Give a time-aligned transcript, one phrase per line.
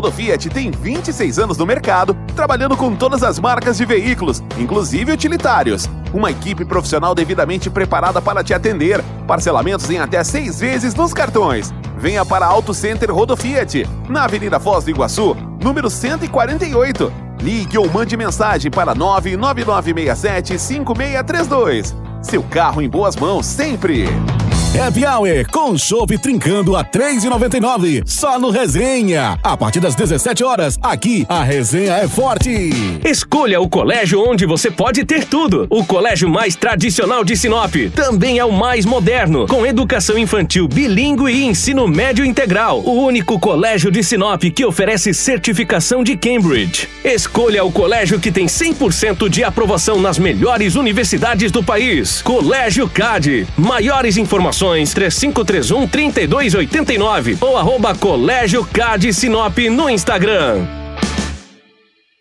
[0.00, 5.12] Rodo Fiat tem 26 anos no mercado, trabalhando com todas as marcas de veículos, inclusive
[5.12, 5.90] utilitários.
[6.14, 9.04] Uma equipe profissional devidamente preparada para te atender.
[9.26, 11.70] Parcelamentos em até seis vezes nos cartões.
[11.98, 17.12] Venha para Auto Center Rodo Fiat, na Avenida Foz do Iguaçu, número 148.
[17.42, 21.94] Ligue ou mande mensagem para 99967 5632.
[22.22, 24.06] Seu carro em boas mãos sempre.
[24.78, 29.36] Happy Hour com chopp trincando a 3,99 só no Resenha.
[29.42, 32.70] A partir das 17 horas, aqui a resenha é forte.
[33.04, 35.66] Escolha o colégio onde você pode ter tudo.
[35.68, 41.32] O colégio mais tradicional de Sinop também é o mais moderno, com educação infantil bilíngue
[41.32, 42.80] e ensino médio integral.
[42.80, 46.88] O único colégio de Sinop que oferece certificação de Cambridge.
[47.04, 52.22] Escolha o colégio que tem 100% de aprovação nas melhores universidades do país.
[52.22, 53.48] Colégio CAD.
[53.58, 60.66] Maiores informações 3531 3289 ou arroba Colégio CAD Sinop no Instagram.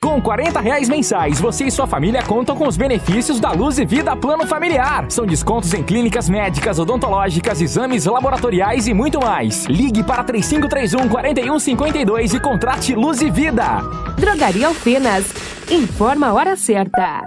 [0.02, 3.86] Com 40 reais mensais, você e sua família contam com os benefícios da Luz e
[3.86, 5.06] Vida Plano Familiar.
[5.10, 9.66] São descontos em clínicas médicas, odontológicas, exames laboratoriais e muito mais.
[9.66, 13.82] Ligue para 3531 4152 e contrate Luz e Vida.
[14.18, 15.26] Drogaria Alfenas.
[15.70, 17.22] Informa a hora certa.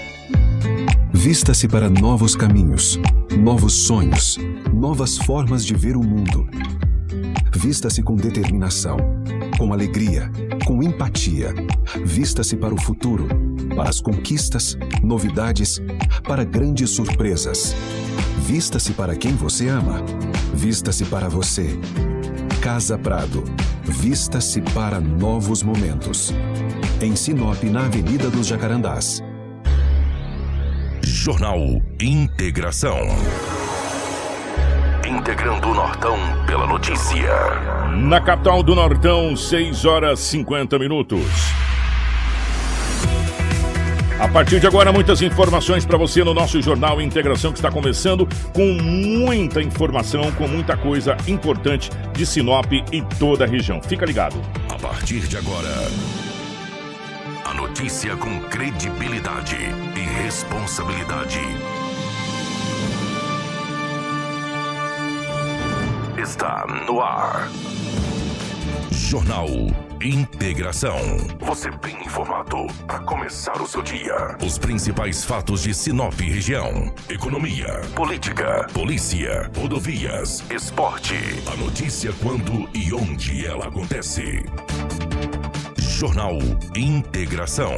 [1.24, 3.00] Vista-se para novos caminhos,
[3.34, 4.36] novos sonhos,
[4.70, 6.46] novas formas de ver o mundo.
[7.56, 8.98] Vista-se com determinação,
[9.56, 10.30] com alegria,
[10.66, 11.54] com empatia.
[12.04, 13.26] Vista-se para o futuro,
[13.74, 15.80] para as conquistas, novidades,
[16.24, 17.74] para grandes surpresas.
[18.40, 20.04] Vista-se para quem você ama.
[20.52, 21.80] Vista-se para você.
[22.60, 23.44] Casa Prado.
[23.82, 26.34] Vista-se para novos momentos.
[27.00, 29.22] Em Sinop, na Avenida dos Jacarandás.
[31.24, 31.58] Jornal
[32.02, 32.98] Integração.
[35.08, 37.32] Integrando o Nortão pela notícia.
[37.96, 41.24] Na capital do Nortão, 6 horas 50 minutos.
[44.20, 48.28] A partir de agora, muitas informações para você no nosso Jornal Integração que está começando
[48.52, 53.80] com muita informação, com muita coisa importante de Sinop e toda a região.
[53.80, 54.36] Fica ligado.
[54.68, 55.70] A partir de agora,
[57.54, 61.40] notícia com credibilidade e responsabilidade.
[66.18, 67.48] Está no ar.
[68.90, 69.48] Jornal
[70.02, 70.98] Integração.
[71.40, 74.36] Você bem informado para começar o seu dia.
[74.44, 81.14] Os principais fatos de Sinop região: economia, política, polícia, rodovias, esporte.
[81.50, 84.44] A notícia quando e onde ela acontece.
[85.94, 86.38] Jornal
[86.74, 87.72] Integração.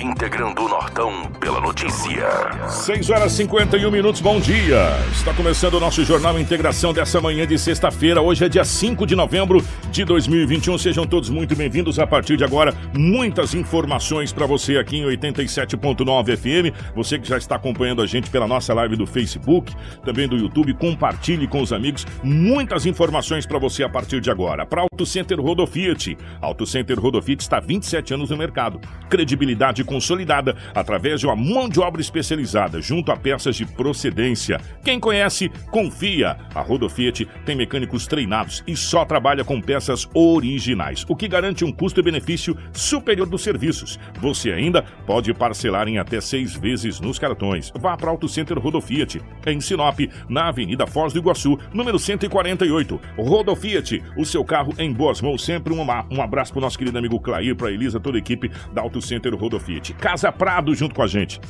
[0.00, 2.26] Integrando o Nortão pela notícia.
[2.68, 4.90] 6 horas e 51 minutos, bom dia.
[5.12, 8.20] Está começando o nosso Jornal Integração dessa manhã de sexta-feira.
[8.20, 10.78] Hoje é dia 5 de novembro de 2021.
[10.78, 11.98] Sejam todos muito bem-vindos.
[12.00, 16.94] A partir de agora, muitas informações para você aqui em 87.9 FM.
[16.94, 19.74] Você que já está acompanhando a gente pela nossa live do Facebook,
[20.04, 22.04] também do YouTube, compartilhe com os amigos.
[22.22, 24.66] Muitas informações para você a partir de agora.
[24.66, 26.18] Para Auto Center Rodo Fiat.
[26.40, 28.80] Auto Center Rodo Fiat está há 27 anos no mercado.
[29.10, 34.58] Credibilidade consolidada através de uma mão de obra especializada, junto a peças de procedência.
[34.82, 36.38] Quem conhece, confia.
[36.54, 41.64] A Rodo Fiat tem mecânicos treinados e só trabalha com peças originais, o que garante
[41.64, 43.98] um custo-benefício superior dos serviços.
[44.20, 47.70] Você ainda pode parcelar em até seis vezes nos cartões.
[47.78, 49.98] Vá para Auto Center Rodo Fiat, em Sinop,
[50.28, 52.98] na Avenida Foz do Iguaçu, número 148.
[53.18, 55.44] Rodo Fiat, o seu carro em boas mãos.
[55.44, 58.50] Sempre um, um abraço para o nosso querido amigo Clair, para Elisa, toda a equipe
[58.72, 59.94] da Auto Center Rodo Fiat.
[59.94, 61.40] Casa Prado junto com a gente.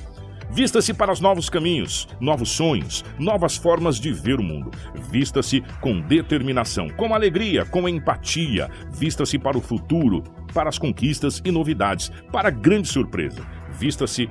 [0.50, 4.70] Vista-se para os novos caminhos, novos sonhos, novas formas de ver o mundo.
[5.10, 8.70] Vista-se com determinação, com alegria, com empatia.
[8.90, 10.24] Vista-se para o futuro,
[10.54, 13.46] para as conquistas e novidades, para a grande surpresa.
[13.78, 14.28] Vista-se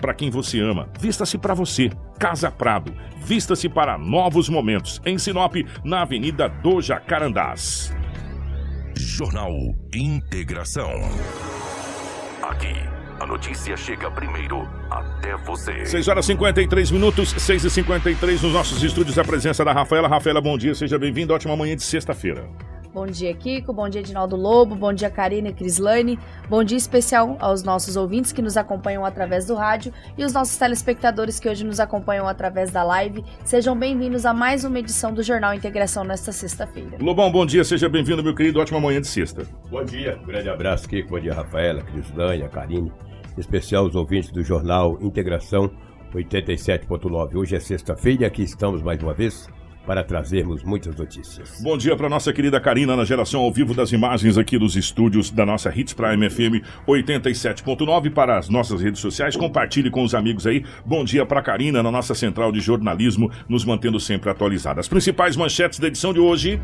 [0.00, 0.88] para quem você ama.
[1.00, 1.90] Vista-se para você.
[2.18, 2.94] Casa Prado.
[3.18, 5.00] Vista-se para novos momentos.
[5.04, 7.92] Em Sinop, na Avenida do Jacarandás.
[8.98, 9.52] Jornal
[9.94, 10.90] Integração.
[12.42, 12.74] Aqui,
[13.20, 15.84] a notícia chega primeiro até você.
[15.84, 19.18] 6 horas e 53 minutos, 6 e 53 nos nossos estúdios.
[19.18, 20.08] A presença da Rafaela.
[20.08, 21.34] Rafaela, bom dia, seja bem-vindo.
[21.34, 22.48] Ótima manhã de sexta-feira.
[22.96, 23.74] Bom dia, Kiko.
[23.74, 24.74] Bom dia, Edinaldo Lobo.
[24.74, 26.18] Bom dia, Karina e Crislane.
[26.48, 30.56] Bom dia especial aos nossos ouvintes que nos acompanham através do rádio e os nossos
[30.56, 33.22] telespectadores que hoje nos acompanham através da live.
[33.44, 36.96] Sejam bem-vindos a mais uma edição do Jornal Integração nesta sexta-feira.
[36.98, 38.60] Lobão, bom dia, seja bem-vindo, meu querido.
[38.60, 39.46] Ótima manhã de sexta.
[39.70, 41.10] Bom dia, um grande abraço, Kiko.
[41.10, 42.90] Bom dia, Rafaela, Crislane, Karine.
[43.36, 45.70] Em especial os ouvintes do Jornal Integração
[46.14, 47.36] 87.9.
[47.36, 49.50] Hoje é sexta-feira e aqui estamos mais uma vez
[49.86, 51.60] para trazermos muitas notícias.
[51.62, 55.30] Bom dia para nossa querida Karina na geração ao vivo das imagens aqui dos estúdios
[55.30, 59.36] da nossa Hits Prime FM 87.9 para as nossas redes sociais.
[59.36, 60.64] Compartilhe com os amigos aí.
[60.84, 64.80] Bom dia para Karina na nossa central de jornalismo, nos mantendo sempre atualizada.
[64.80, 66.60] As principais manchetes da edição de hoje.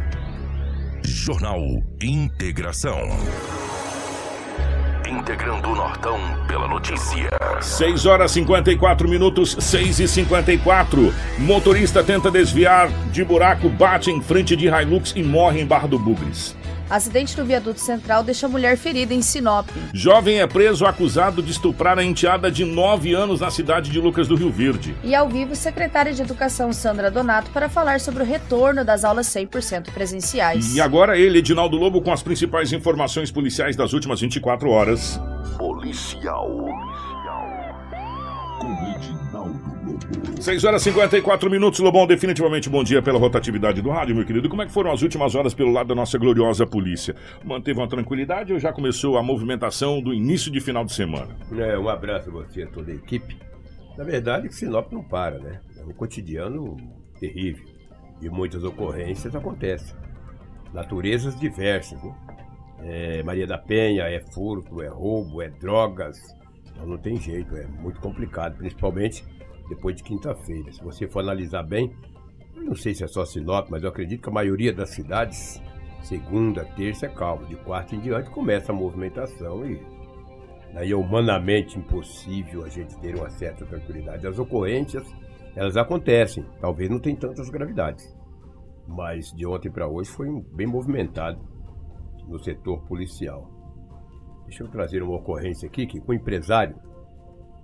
[1.04, 1.60] Jornal
[2.02, 2.98] Integração.
[5.12, 6.18] Integrando o Nortão
[6.48, 7.28] pela notícia.
[7.60, 11.14] 6 horas 54 minutos, 6 e 54.
[11.38, 15.98] Motorista tenta desviar de buraco, bate em frente de Hilux e morre em Barra do
[15.98, 16.56] Bugres.
[16.92, 19.66] Acidente no viaduto central deixa mulher ferida em Sinop.
[19.94, 24.28] Jovem é preso acusado de estuprar a enteada de 9 anos na cidade de Lucas
[24.28, 24.94] do Rio Verde.
[25.02, 29.26] E ao vivo, secretária de Educação Sandra Donato para falar sobre o retorno das aulas
[29.28, 30.76] 100% presenciais.
[30.76, 35.18] E agora ele, Edinaldo Lobo, com as principais informações policiais das últimas 24 horas.
[35.56, 36.91] Policial.
[39.82, 40.42] Com Edinaldo Lobo.
[40.42, 42.06] 6 horas e 54 minutos, Lobão.
[42.06, 44.48] Definitivamente bom dia pela rotatividade do rádio, meu querido.
[44.48, 47.14] Como é que foram as últimas horas pelo lado da nossa gloriosa polícia?
[47.44, 51.36] Manteve uma tranquilidade ou já começou a movimentação do início de final de semana?
[51.56, 53.36] É, um abraço a você a toda a equipe.
[53.96, 55.60] Na verdade, Sinop não para, né?
[55.76, 56.76] É um cotidiano
[57.20, 57.64] terrível.
[58.20, 59.94] E muitas ocorrências acontecem.
[60.72, 62.14] Naturezas diversas, né?
[62.84, 66.18] É Maria da Penha, é furto, é roubo, é drogas.
[66.72, 69.24] Então não tem jeito, é muito complicado, principalmente
[69.74, 70.70] depois de quinta-feira.
[70.70, 71.94] Se você for analisar bem,
[72.54, 75.60] eu não sei se é só Sinop, mas eu acredito que a maioria das cidades,
[76.02, 77.46] segunda, terça é calma.
[77.46, 79.80] De quarta em diante começa a movimentação e
[80.74, 84.26] daí é humanamente impossível a gente ter uma certa tranquilidade.
[84.26, 85.06] As ocorrências,
[85.56, 88.14] elas acontecem, talvez não tenham tantas gravidades.
[88.86, 91.40] Mas de ontem para hoje foi bem movimentado
[92.28, 93.50] no setor policial.
[94.44, 96.76] Deixa eu trazer uma ocorrência aqui que com um empresário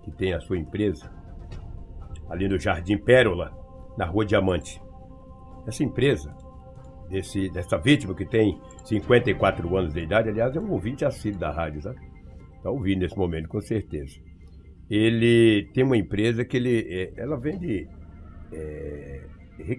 [0.03, 1.18] que tem a sua empresa
[2.29, 3.53] ali no Jardim Pérola,
[3.97, 4.81] na Rua Diamante.
[5.67, 6.35] Essa empresa,
[7.09, 11.51] desse, dessa vítima que tem 54 anos de idade, aliás, é um ouvinte assíduo da
[11.51, 11.99] rádio, sabe?
[12.57, 14.15] Está ouvindo nesse momento, com certeza.
[14.91, 17.87] Ele tem uma empresa que ele, é, ela vende
[18.53, 19.21] é,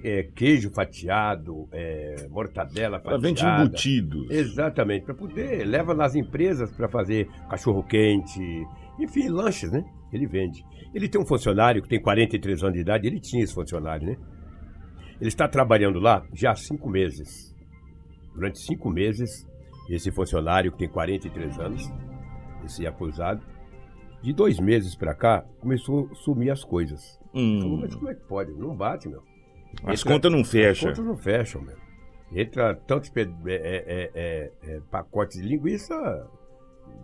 [0.04, 3.16] é, queijo fatiado, é, mortadela fatiada.
[3.16, 4.30] Ela vende embutidos.
[4.30, 8.40] Exatamente, para poder, leva nas empresas para fazer cachorro-quente,
[9.00, 9.84] enfim, lanches, né?
[10.12, 10.64] Ele vende.
[10.94, 14.18] Ele tem um funcionário que tem 43 anos de idade, ele tinha esse funcionário, né?
[15.20, 17.54] Ele está trabalhando lá já há cinco meses.
[18.34, 19.46] Durante cinco meses,
[19.90, 21.92] esse funcionário que tem 43 anos,
[22.66, 23.42] esse acusado,
[24.22, 27.20] de dois meses para cá, começou a sumir as coisas.
[27.34, 27.60] Hum.
[27.62, 28.52] Falou, mas como é que pode?
[28.54, 29.22] Não bate, meu.
[29.84, 30.90] As contas não fecham.
[30.90, 31.76] As contas não fecham, meu.
[32.32, 35.96] Entra tantos pe- é, é, é, é, pacotes de linguiça,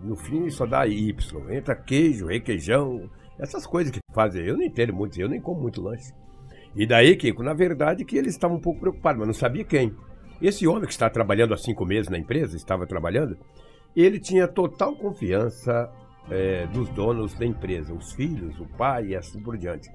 [0.02, 1.14] no fim só dá Y.
[1.52, 4.46] Entra queijo, requeijão, essas coisas que fazem.
[4.46, 6.14] Eu não entendo muito, eu nem como muito lanche.
[6.76, 9.96] E daí, Kiko, na verdade que eles estavam um pouco preocupados, mas não sabia quem.
[10.42, 13.38] Esse homem que está trabalhando há cinco meses na empresa, estava trabalhando,
[13.96, 15.90] ele tinha total confiança
[16.30, 19.90] é, dos donos da empresa, os filhos, o pai e assim por diante.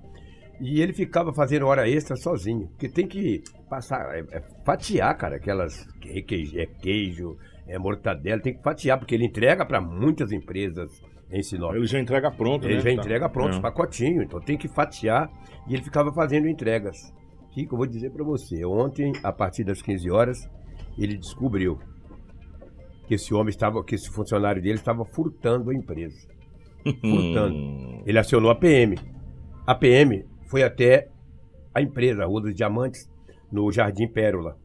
[0.58, 5.36] E ele ficava fazendo hora extra sozinho, porque tem que passar, é, é, fatiar, cara,
[5.36, 10.90] aquelas é queijo, é mortadela, tem que fatiar, porque ele entrega para muitas empresas
[11.32, 11.74] em Sinop.
[11.74, 12.80] Ele já entrega pronto, Ele né?
[12.80, 12.92] já Tá.
[13.02, 13.56] entrega pronto, É.
[13.56, 15.30] os pacotinhos, então tem que fatiar
[15.68, 17.12] e ele ficava fazendo entregas.
[17.52, 20.48] Kiko, eu vou dizer para você, ontem, a partir das 15 horas,
[20.98, 21.78] ele descobriu
[23.06, 26.16] que esse homem estava, que esse funcionário dele estava furtando a empresa.
[27.00, 28.02] Furtando.
[28.06, 28.96] Ele acionou a PM.
[29.66, 31.08] A PM foi até
[31.74, 33.10] a empresa, a Rua dos Diamantes,
[33.52, 34.56] no Jardim Pérola.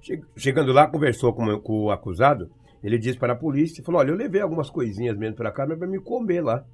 [0.00, 2.48] Che- Chegando lá, conversou com, com o acusado.
[2.82, 5.78] Ele disse para a polícia, falou, olha, eu levei algumas coisinhas mesmo para cá, mas
[5.78, 6.64] para me comer lá.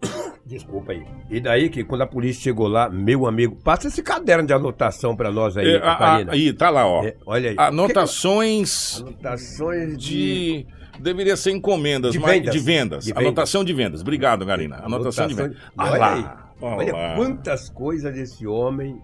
[0.46, 1.04] Desculpa aí.
[1.28, 5.14] E daí que quando a polícia chegou lá, meu amigo, passa esse caderno de anotação
[5.16, 6.32] pra nós aí, É, a- a- Catarina.
[6.32, 7.04] aí, tá lá, ó.
[7.04, 7.56] É, olha aí.
[7.58, 10.64] Anotações Anotações de...
[10.64, 10.66] de.
[11.00, 12.52] Deveria ser encomendas, De mas- vendas.
[12.54, 13.04] de vendas.
[13.04, 13.24] De vendas.
[13.26, 14.00] Anotação de vendas.
[14.00, 14.76] Obrigado, Garina.
[14.82, 15.56] Anotação, de vendas.
[15.76, 16.52] Olha, Olha lá.
[16.60, 17.14] Olha lá.
[17.14, 19.00] quantas coisas esse homem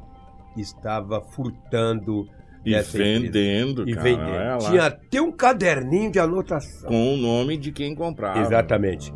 [0.56, 2.28] estava furtando
[2.64, 2.98] E empresa.
[2.98, 4.70] vendendo, E cara, vendendo.
[4.70, 6.88] Tinha até um caderninho de anotação.
[6.88, 8.40] Com o nome de quem comprava.
[8.40, 9.12] Exatamente.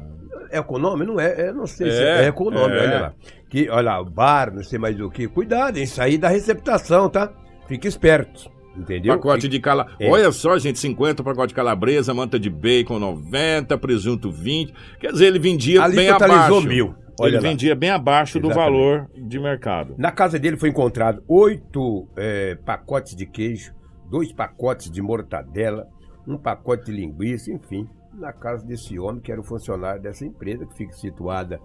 [0.51, 1.05] É com o nome?
[1.07, 2.81] Não é, eu não sei se É, é, com o nome, é.
[2.81, 3.13] olha lá.
[3.51, 5.27] Que, olha lá, bar, não sei mais o que.
[5.29, 7.31] Cuidado, isso aí da receptação, tá?
[7.67, 9.15] Fique esperto, entendeu?
[9.15, 9.87] Pacote Fique- de cala...
[10.01, 10.11] É.
[10.11, 14.73] Olha só, gente, 50 pacote de calabresa, manta de bacon 90, presunto 20.
[15.01, 16.67] Quer dizer, ele vendia Ali bem totalizou abaixo.
[16.67, 16.95] mil.
[17.21, 17.43] Olha ele lá.
[17.43, 18.73] vendia bem abaixo do Exatamente.
[18.73, 19.95] valor de mercado.
[19.99, 23.73] Na casa dele foi encontrado oito eh, pacotes de queijo,
[24.11, 25.89] dois pacotes de mortadela,
[26.27, 30.67] um pacote de linguiça, enfim, na casa desse homem que era o funcionário dessa empresa
[30.67, 31.61] que fica situada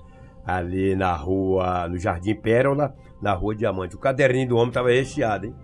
[0.45, 3.95] ali na rua, no Jardim Pérola, na rua Diamante.
[3.95, 5.55] O caderninho do homem estava recheado, hein?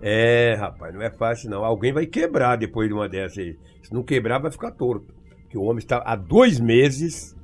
[0.00, 1.64] É, rapaz, não é fácil não.
[1.64, 3.56] Alguém vai quebrar depois de uma dessas aí.
[3.82, 5.14] Se não quebrar, vai ficar torto.
[5.42, 7.34] Porque o homem está há dois meses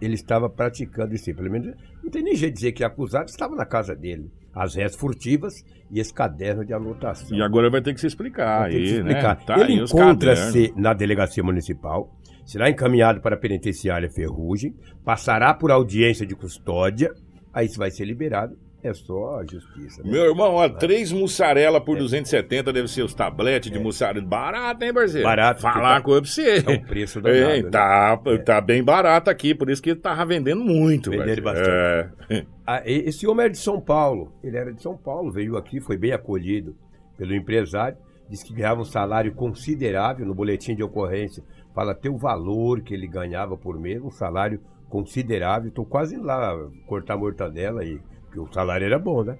[0.00, 1.14] ele- estava praticando.
[1.34, 4.30] Pelo menos não tem nem jeito de dizer que acusado estava na casa dele.
[4.54, 5.54] As réis furtivas
[5.90, 7.36] e esse caderno de anotação.
[7.36, 9.36] E agora vai ter que se explicar Vai ter que se explicar.
[9.38, 9.44] né?
[9.46, 12.10] Tá ele encontra-se na delegacia municipal,
[12.44, 17.12] será encaminhado para a penitenciária Ferrugem, passará por audiência de custódia,
[17.52, 18.56] aí se vai ser liberado,
[18.88, 20.02] é só a justiça.
[20.02, 20.10] né?
[20.10, 24.24] Meu irmão, ó, três mussarela por 270 deve ser os tabletes de mussarela.
[24.26, 25.20] Barato, hein, parceiro?
[25.20, 25.30] É.
[25.30, 26.64] Barato, Falar tá- com você.
[26.66, 27.70] É um preço danado, É, né?
[27.70, 31.10] tá, tá bem barato aqui, por isso que tava vendendo muito.
[31.10, 31.70] Vendendo parceiro.
[31.70, 32.44] É.
[32.66, 34.32] Ah, e- Esse homem era de São Paulo.
[34.42, 36.74] Ele era de São Paulo, veio aqui, foi bem acolhido
[37.16, 37.96] pelo empresário.
[38.28, 41.42] Disse que ganhava um salário considerável no boletim de ocorrência.
[41.74, 45.68] Fala até o valor que ele ganhava por mês, um salário considerável.
[45.68, 46.54] Estou quase lá
[46.86, 47.98] cortar a mortadela aí,
[48.38, 49.36] porque o salário era bom, né?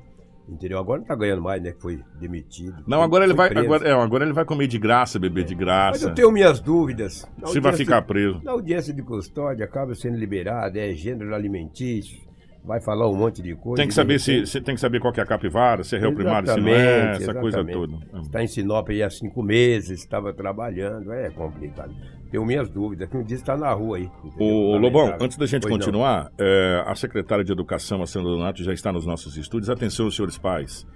[0.49, 0.79] Entendeu?
[0.79, 1.73] Agora não tá ganhando mais, né?
[1.73, 2.83] Que foi demitido.
[2.87, 3.51] Não, Foi- agora ele vai.
[3.55, 6.09] Agora, é, agora ele vai comer de graça, beber de Mas graça.
[6.09, 7.27] eu tenho minhas dúvidas.
[7.47, 8.41] Se vai ficar preso.
[8.43, 12.19] Na audiência de custódia, acaba sendo liberado, é gênero alimentício,
[12.65, 13.77] vai falar um monte de coisa.
[13.77, 15.99] Tem que saber se, se tem que saber qual que é a capivara, se é
[15.99, 17.99] réu primário, se não é, essa coisa toda.
[18.21, 21.95] Está em Sinop aí há cinco meses, estava trabalhando, é complicado.
[22.31, 24.11] Tenho minhas dúvidas, que um dia está na rua aí.
[24.39, 28.63] Ô, Lobão, antes da gente Pois continuar, é, a secretária de Educação, a Sandra Donato,
[28.63, 29.71] já está nos nossos estúdios.
[29.71, 30.87] Atenção, senhores pais.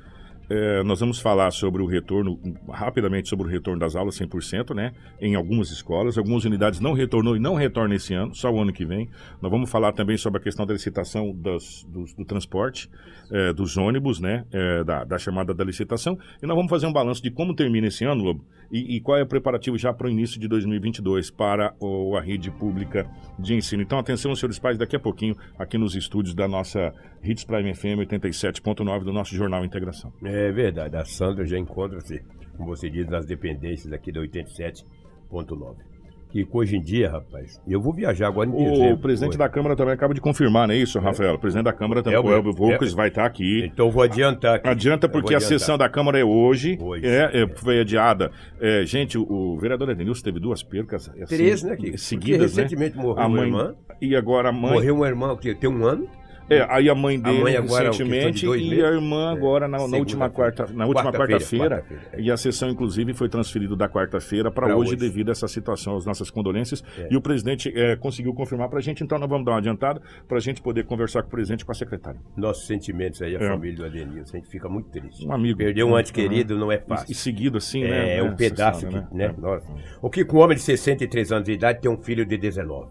[0.54, 4.92] É, nós vamos falar sobre o retorno, rapidamente sobre o retorno das aulas 100%, né?
[5.18, 6.18] Em algumas escolas.
[6.18, 9.08] Algumas unidades não retornou e não retornam esse ano, só o ano que vem.
[9.40, 12.90] Nós vamos falar também sobre a questão da licitação das- do, transporte,
[13.30, 14.44] é, dos ônibus, né?
[14.52, 16.18] É, da, da chamada da licitação.
[16.42, 19.16] E nós vamos fazer um balanço de como termina esse ano, Lobo, e, e qual
[19.16, 23.54] é o preparativo já para o início de 2022 para o- a rede pública de
[23.54, 23.82] ensino.
[23.82, 26.92] Então, atenção, senhores pais, daqui a pouquinho, aqui nos estúdios da nossa
[27.24, 30.12] Hits Prime FM 87.9 do nosso Jornal Integração.
[30.24, 32.22] É verdade, a Sandra já encontra-se,
[32.56, 35.92] como você diz, nas dependências aqui da 87.9.
[36.32, 38.94] Que hoje em dia, rapaz, eu vou viajar agora em dezembro.
[38.94, 41.34] O presidente da Câmara também acaba de confirmar, não é isso, Rafael?
[41.34, 42.96] O presidente da Câmara também, É, o Elvio Volkes, é.
[42.96, 43.62] vai estar aqui.
[43.66, 44.66] Então vou adiantar aqui.
[44.66, 46.78] Adianta porque a sessão da Câmara é hoje.
[46.80, 48.30] Hoje, é, é, foi adiada.
[48.58, 51.06] É, gente, o, vereador Edenilson teve duas percas.
[51.10, 51.98] assim, Três, né, Kiko?
[51.98, 53.02] Seguidas, Porque recentemente né?
[53.02, 53.74] morreu a uma mãe, irmã.
[54.00, 54.72] E agora a mãe.
[54.72, 56.08] Morreu uma irmã que tem um ano.
[56.54, 58.84] É, aí a mãe dele mãe agora, recentemente de dois e meses.
[58.84, 61.76] a irmã agora na, na última quarta, na última Quarta-feira, quarta-feira.
[61.82, 64.96] quarta-feira, e a sessão inclusive foi transferida da quarta-feira para hoje, hoje.
[64.96, 66.82] devido a essa situação, as nossas condolências.
[66.98, 67.08] É.
[67.10, 70.00] E o presidente é, conseguiu confirmar para a gente, então nós vamos dar uma adiantada
[70.28, 72.20] para a gente poder conversar com o presidente e com a secretária.
[72.36, 73.48] Nossos sentimentos aí, a É.
[73.48, 75.26] família do Adenilson, a gente fica muito triste.
[75.26, 75.58] Um amigo.
[75.58, 76.60] Perder um ante querido Uhum.
[76.60, 77.06] não é E, fácil.
[77.10, 78.16] e seguido assim, é, né?
[78.18, 79.24] É um pedaço Senhora, que, né?
[79.36, 79.40] É.
[79.40, 79.66] Nossa.
[80.00, 82.88] O que com um homem de 63 anos de idade tem um filho de 19.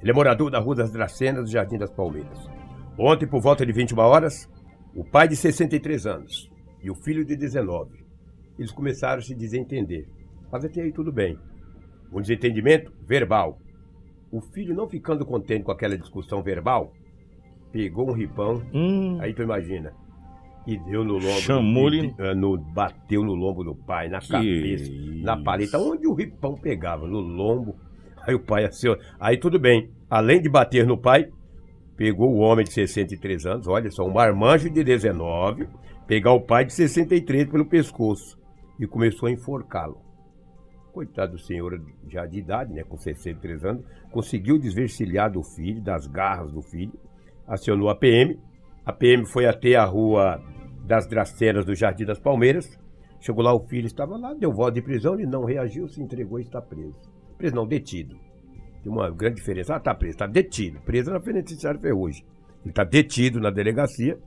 [0.00, 2.48] Ele é morador da Rua das Dracenas, do Jardim das Palmeiras.
[2.98, 4.48] Ontem, por volta de 21 horas,
[4.94, 6.50] o pai de 63 anos
[6.82, 7.90] e o filho de 19,
[8.58, 10.06] eles começaram a se desentender.
[10.50, 11.36] Mas até aí tudo bem.
[12.12, 13.58] Um desentendimento verbal.
[14.30, 16.92] O filho, não ficando contente com aquela discussão verbal,
[17.72, 19.18] pegou um ripão, Hum.
[19.20, 19.92] aí tu imagina,
[20.66, 21.40] e deu no lombo.
[21.40, 22.34] Chamou-lhe- eh,
[22.74, 24.90] bateu no lombo do pai, na Que cabeça,
[25.22, 27.76] na paleta, onde o ripão pegava, no lombo.
[28.28, 29.90] Aí o pai assim, aí tudo bem.
[30.10, 31.30] Além de bater no pai,
[31.96, 35.66] pegou o homem de 63 anos, olha só, um marmanjo de 19,
[36.06, 38.38] pegar o pai de 63 pelo pescoço
[38.78, 40.02] e começou a enforcá-lo.
[40.92, 46.06] Coitado do senhor já de idade, né, com 63 anos, conseguiu desvencilhar do filho, das
[46.06, 46.92] garras do filho,
[47.46, 48.38] acionou a PM.
[48.84, 50.38] A PM foi até a rua
[50.84, 52.78] das Dracenas do Jardim das Palmeiras.
[53.20, 56.38] Chegou lá, o filho estava lá, deu voz de prisão, ele não reagiu, se entregou
[56.38, 57.16] e está preso.
[57.38, 58.18] Preso não, detido.
[58.82, 59.76] Tem uma grande diferença.
[59.76, 60.80] Ah, tá preso, tá detido.
[60.80, 62.24] Preso na penitenciária Ferrugem.
[62.64, 64.18] Ele tá detido na delegacia.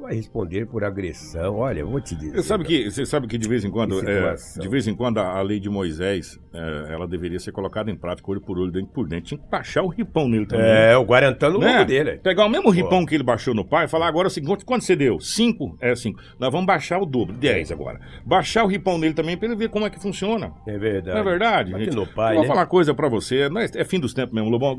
[0.00, 1.56] Vai responder por agressão.
[1.56, 2.36] Olha, eu vou te dizer.
[2.36, 5.18] Você sabe que, você sabe que de vez em quando, é, de vez em quando
[5.18, 8.72] a, a lei de Moisés, é, ela deveria ser colocada em prática, olho por olho,
[8.72, 9.28] dente por dente.
[9.28, 10.64] Tinha que baixar o ripão nele também.
[10.66, 11.72] É, o guarantã no Né?
[11.72, 12.18] lombo dele.
[12.22, 14.84] Pegar o mesmo ripão que ele baixou no pai e falar agora o seguinte, quanto
[14.84, 15.20] você deu?
[15.20, 15.76] Cinco?
[15.80, 16.20] É cinco.
[16.38, 18.00] Nós vamos baixar o dobro, dez agora.
[18.24, 20.52] Baixar o ripão dele também pra ele ver como é que funciona.
[20.66, 21.14] É verdade.
[21.14, 21.94] Não é verdade, Bate gente?
[21.96, 22.48] no pai, Eu vou né?
[22.48, 24.76] falar uma coisa pra você, é, é fim dos tempos mesmo, Lobão.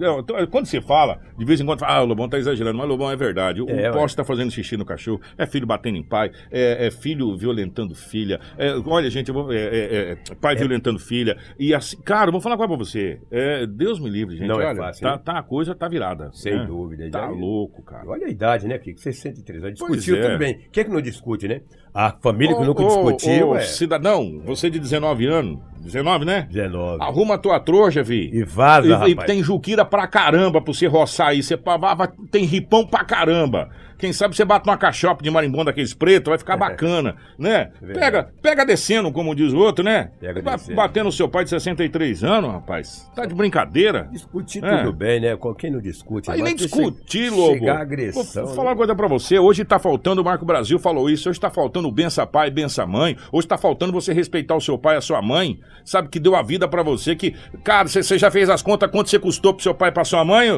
[0.49, 3.11] Quando você fala, de vez em quando fala, ah, o Lobão tá exagerando, mas Lobão
[3.11, 3.61] é verdade.
[3.61, 6.87] O, É, o poste tá fazendo xixi no cachorro, é filho batendo em pai, é,
[6.87, 8.39] é filho violentando filha.
[8.57, 11.37] é, olha, gente, vou, é, é, é, pai violentando filha.
[11.57, 13.19] E assim, cara, vou falar coisa pra você.
[13.31, 14.47] É, Deus me livre, gente.
[14.47, 16.31] Não é olha, fácil, tá, tá, a coisa tá virada.
[16.33, 16.65] Sem né?
[16.65, 17.09] dúvida.
[17.09, 18.07] Tá louco, cara.
[18.07, 18.99] Olha a idade, né, Kiko?
[18.99, 19.79] 63 anos.
[19.79, 20.21] Discutiu, é.
[20.21, 20.59] tudo bem.
[20.71, 21.61] Quem é que não discute, né?
[21.93, 23.61] A família que Ô, nunca ô, discutiu ô, é...
[23.61, 26.47] Cidadão, você de 19 anos, 19, né?
[26.49, 27.03] 19.
[27.03, 28.29] Arruma a tua trouxa, vi.
[28.33, 29.27] E vaza, E, e rapaz.
[29.27, 31.43] tem juquira pra caramba pra você roçar aí.
[31.43, 31.59] Você
[32.31, 33.69] tem ripão pra caramba.
[33.97, 37.69] Quem sabe você bate uma cachopa de marimbom daqueles pretos, vai ficar bacana, né?
[37.79, 37.99] É verdade.
[37.99, 40.09] Pega, pega descendo, como diz o outro, né?
[40.19, 40.75] Pega descendo.
[40.75, 43.07] Batendo o seu pai de 63 anos, rapaz.
[43.15, 44.09] Tá de brincadeira?
[44.11, 44.77] Discutir É.
[44.77, 45.35] tudo bem, né?
[45.35, 46.31] Com Quem não discute?
[46.31, 47.53] Aí nem discutir, che- Lobo.
[47.59, 48.23] Chegar agressão.
[48.43, 48.55] Vou né?
[48.55, 49.37] falar uma coisa pra você.
[49.37, 51.29] Hoje tá faltando, o Marco Brasil falou isso.
[51.29, 53.15] Hoje tá faltando o bença pai, bença mãe.
[53.31, 55.59] Hoje tá faltando você respeitar o seu pai e a sua mãe.
[55.83, 57.15] Sabe que deu a vida pra você.
[57.15, 59.91] Que, cara, você você já fez as contas quanto você custou pro seu pai e
[59.91, 60.49] pra sua mãe?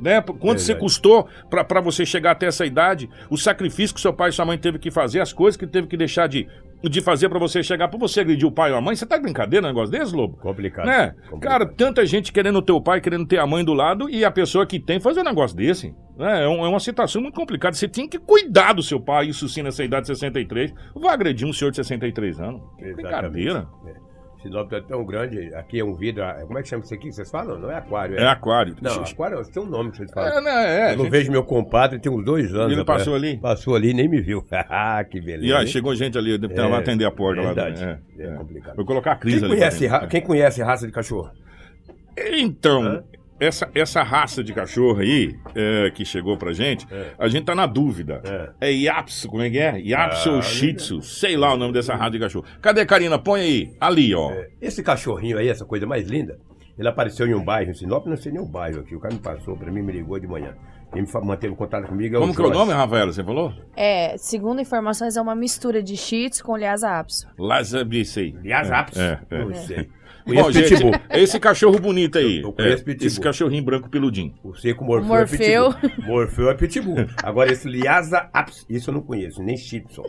[0.00, 0.20] Né?
[0.20, 0.80] Quanto você Verdade.
[0.80, 3.10] custou pra você chegar até essa idade?
[3.28, 5.88] O sacrifício que seu pai e sua mãe teve que fazer, as coisas que teve
[5.88, 6.46] que deixar de,
[6.82, 8.94] de fazer pra você chegar, pra você agredir o pai ou a mãe.
[8.94, 10.36] Você tá de brincadeira um negócio desse, Lobo?
[10.36, 10.86] Complicado.
[10.86, 11.14] Né?
[11.28, 11.40] Complicado.
[11.40, 14.30] Cara, tanta gente querendo o teu pai, querendo ter a mãe do lado e a
[14.30, 15.94] pessoa que tem fazer um negócio desse.
[16.16, 16.44] né?
[16.44, 17.74] É, um- é uma situação muito complicada.
[17.76, 20.72] Você tem que cuidar do seu pai, isso sim, nessa idade de 63.
[20.94, 22.60] Vai agredir um senhor de 63 anos.
[22.78, 22.94] Exatamente.
[23.02, 23.68] Brincadeira.
[23.86, 24.07] É.
[24.42, 26.22] Sinop é tão grande, aqui é um vidro.
[26.22, 27.58] ah, Como é que chama isso aqui vocês falam?
[27.58, 28.16] Não é aquário.
[28.16, 28.76] É aquário.
[28.80, 30.38] Não, aquário tem um nome que vocês falam.
[30.38, 30.50] É, né?
[30.90, 32.70] É, Eu não gente- vejo meu compadre tem uns dois anos.
[32.72, 32.98] Ele rapaz.
[33.00, 33.36] passou ali?
[33.38, 34.44] Passou ali e nem me viu.
[34.70, 35.44] Ah, que beleza.
[35.46, 35.66] E aí, hein?
[35.66, 37.84] chegou gente ali, É, vai atender a porta verdade.
[37.84, 37.98] lá.
[38.18, 38.34] É, É é.
[38.36, 38.76] complicado.
[38.76, 39.56] Vou colocar a crise Quem ali.
[39.56, 40.08] conhece, dentro.
[40.08, 41.30] quem conhece raça de cachorro?
[42.16, 43.02] Então,
[43.40, 46.86] essa, essa raça de cachorro aí, é, que chegou pra gente,
[47.18, 48.22] a gente tá na dúvida.
[48.60, 49.80] É, Yapsu, como é que é?
[49.80, 52.44] Yapsu Ah, ou Shih Tzu, sei lá o nome dessa raça de cachorro.
[52.60, 53.18] Cadê, Karina?
[53.18, 53.76] Põe aí.
[53.80, 54.32] Ali, ó.
[54.60, 56.38] Esse cachorrinho aí, essa coisa mais linda,
[56.78, 58.94] ele apareceu em um bairro em Sinop, não sei nem o bairro aqui.
[58.94, 60.54] O cara me passou pra mim, me ligou de manhã.
[60.92, 63.12] Quem manteve contato comigo é Como o que é o nome, Rafaela?
[63.12, 63.52] Você falou?
[63.76, 67.28] É, segundo informações, é uma mistura de Shih Tzu com Lhasa Apso.
[67.38, 68.34] Lazabicei.
[68.42, 69.00] Lhasa Apso?
[69.00, 69.44] É, é.
[69.44, 69.88] Não sei.
[70.34, 70.74] Bom, gente,
[71.10, 72.42] esse cachorro bonito aí.
[72.42, 73.06] Eu conheço é, Pitbull.
[73.06, 74.34] Esse cachorrinho branco peludinho.
[74.44, 75.66] O seco Morfeu, é Morfeu.
[75.66, 76.06] é Pitbull.
[76.06, 77.06] Morfeu é Pitbull.
[77.22, 80.04] Agora, esse Liasa Aps, isso eu não conheço, nem Chipson.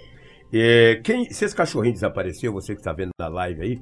[0.51, 3.79] É, quem, se esse cachorrinho desapareceu, você que está vendo na live aí,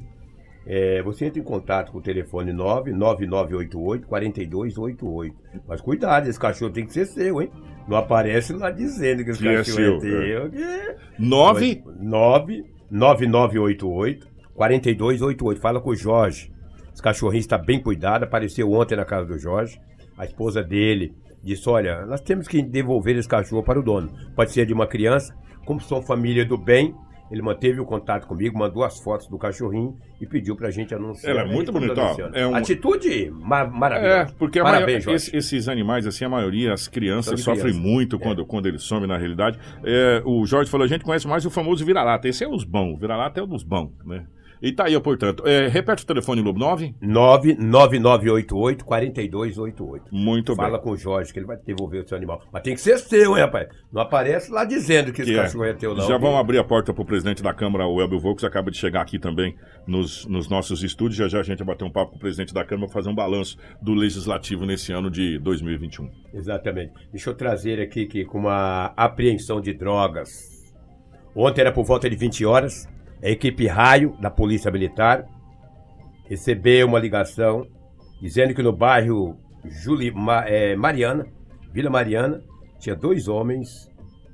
[0.65, 5.33] é, você entra em contato com o telefone 99988-4288.
[5.65, 7.49] Mas cuidado, esse cachorro tem que ser seu, hein?
[7.87, 9.99] Não aparece lá dizendo que esse que é cachorro é, seu, é
[10.49, 10.61] teu.
[10.61, 10.97] É.
[14.57, 15.61] 4288.
[15.61, 16.51] Fala com o Jorge.
[16.93, 18.23] Os cachorrinhos está bem cuidado.
[18.23, 19.79] Apareceu ontem na casa do Jorge.
[20.17, 24.11] A esposa dele disse: Olha, nós temos que devolver esse cachorro para o dono.
[24.35, 25.33] Pode ser de uma criança.
[25.63, 26.95] Como sou família do bem,
[27.29, 30.95] ele manteve o contato comigo, mandou as fotos do cachorrinho e pediu para a gente
[30.95, 31.35] anunciar.
[31.35, 32.01] Ela é muito bonita.
[32.33, 32.55] É um...
[32.55, 34.21] Atitude maravilhosa.
[34.21, 35.15] É, porque Parabéns, maio...
[35.15, 37.79] Esses animais, assim, a maioria, as crianças sofrem criança.
[37.79, 38.19] muito é.
[38.19, 39.59] quando, quando eles somem, na realidade.
[39.83, 42.27] É, o Jorge falou, a gente conhece mais o famoso vira-lata.
[42.27, 42.95] Esse é os bons.
[42.95, 44.25] O vira-lata é o dos bons, né?
[44.61, 45.43] E tá aí, portanto.
[45.45, 46.95] É, repete o telefone, Lobo 9.
[47.01, 50.01] 99988-4288.
[50.11, 50.81] Muito Fala bem.
[50.81, 52.41] com o Jorge que ele vai devolver o seu animal.
[52.51, 53.67] Mas tem que ser seu, hein, rapaz?
[53.91, 55.43] Não aparece lá dizendo que, esse Que é.
[55.43, 56.01] cachorro é teu, não.
[56.01, 56.27] Já viu?
[56.27, 59.19] vamos abrir a porta pro presidente da Câmara, o Elbio Volks, acaba de chegar aqui
[59.19, 61.17] também nos, nos nossos estúdios.
[61.17, 63.15] Já já a gente vai bater um papo com o presidente da Câmara, fazer um
[63.15, 66.09] balanço do Legislativo nesse ano de 2021.
[66.33, 66.93] Exatamente.
[67.11, 70.57] Deixa eu trazer aqui que com uma apreensão de drogas.
[71.35, 72.87] Ontem era por volta de 20 horas.
[73.23, 75.25] A equipe Raio da Polícia Militar
[76.25, 77.65] recebeu uma ligação
[78.21, 81.25] dizendo que no bairro Juli, Ma- eh, Mariana,
[81.71, 82.41] Vila Mariana,
[82.79, 83.89] tinha dois homens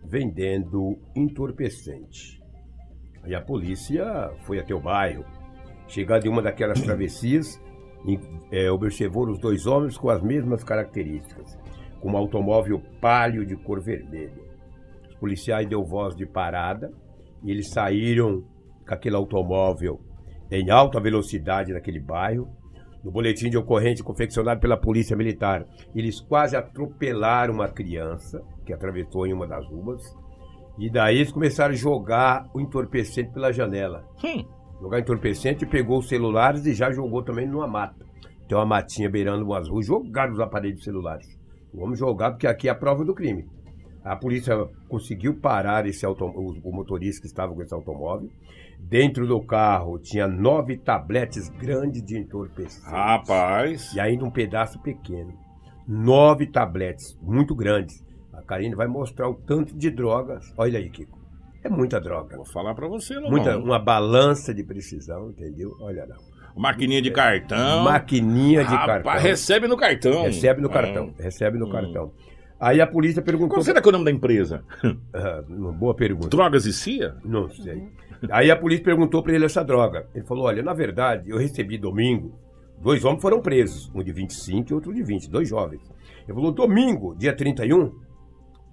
[0.06, 2.42] vendendo entorpecente.
[3.24, 5.24] Aí a polícia foi até o bairro.
[5.88, 7.60] Chegando em uma daquelas travessias,
[8.52, 11.58] eh, observou os dois homens com as mesmas características,
[12.02, 14.44] com um automóvel palio de cor vermelha.
[15.10, 16.92] Os policiais deu voz de parada
[17.42, 18.44] e eles saíram
[18.88, 20.00] com aquele automóvel
[20.52, 22.48] em alta velocidade naquele bairro.
[23.04, 29.28] No boletim de ocorrência confeccionado pela Polícia Militar, eles quase atropelaram uma criança que atravessou
[29.28, 30.02] em uma das ruas.
[30.78, 34.06] E daí eles começaram a jogar o entorpecente pela janela.
[34.24, 34.46] Hum.
[34.82, 38.06] Jogar entorpecente, pegou os celulares e já jogou também numa mata.
[38.48, 41.28] tem uma matinha beirando umas ruas, jogaram os aparelhos celulares.
[41.74, 43.48] Vamos jogar, porque aqui é a prova do crime.
[44.04, 48.30] A polícia conseguiu parar esse auto, o, o motorista que estava com esse automóvel.
[48.80, 52.86] Dentro do carro tinha nove tabletes grandes de entorpecente.
[52.86, 53.94] Rapaz.
[53.94, 55.34] E ainda um pedaço pequeno.
[55.88, 58.04] Nove tabletes, muito grandes.
[58.34, 60.54] A Karine vai mostrar o tanto de drogas.
[60.58, 61.18] Olha aí, Kiko.
[61.64, 62.36] É muita droga.
[62.36, 63.32] Vou falar pra você, Lobão.
[63.32, 65.78] Muita, uma balança de precisão, entendeu?
[65.80, 66.18] Olha lá.
[66.56, 67.84] Maquininha de cartão.
[67.86, 69.22] Maquininha de Rapaz, cartão.
[69.24, 70.24] recebe no cartão.
[70.24, 70.74] Recebe no Ah.
[70.74, 71.14] cartão.
[71.18, 72.12] Recebe no cartão.
[72.64, 73.50] Aí a polícia perguntou.
[73.58, 74.64] Qual será que é o nome da empresa?
[75.50, 76.30] Uma boa pergunta.
[76.30, 77.18] Drogas e CIA?
[77.26, 77.84] Não sei.
[78.32, 80.08] Aí a polícia perguntou pra ele essa droga.
[80.16, 82.40] Ele falou: olha, na verdade, eu recebi domingo.
[82.82, 85.82] Dois homens foram presos, um de 25 e outro de 20, dois jovens.
[86.26, 87.92] Ele falou: domingo, dia 31.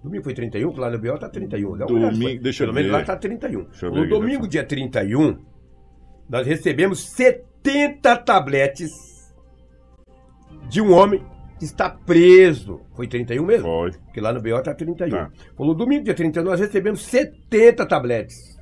[0.05, 1.77] Domingo foi 31, porque lá no BO tá 31.
[1.77, 2.39] Dá olhada, Domingo, foi.
[2.39, 2.97] deixa eu Pelo menos ver.
[2.97, 3.65] lá tá 31.
[3.65, 5.37] Deixa eu No ver aqui, domingo, dia 31,
[6.29, 9.35] nós recebemos 70 tabletes
[10.69, 11.21] de um homem
[11.65, 12.81] está preso.
[12.95, 13.67] Foi 31 mesmo?
[13.67, 13.93] Foi.
[13.93, 15.11] Porque lá no BO tá 31.
[15.11, 15.31] Tá.
[15.57, 18.59] Falou, domingo, dia 31, nós recebemos 70 tabletes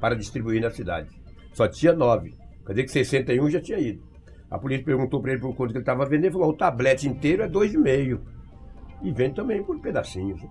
[0.00, 1.08] para distribuir na cidade.
[1.52, 2.34] Só tinha 9.
[2.66, 4.02] Quer dizer que 61 já tinha ido.
[4.50, 6.26] A polícia perguntou para ele por quanto que ele estava vendendo.
[6.26, 8.20] Ele falou, o tablete inteiro é 2,5.
[9.02, 10.42] E vende também por pedacinhos.
[10.42, 10.48] né?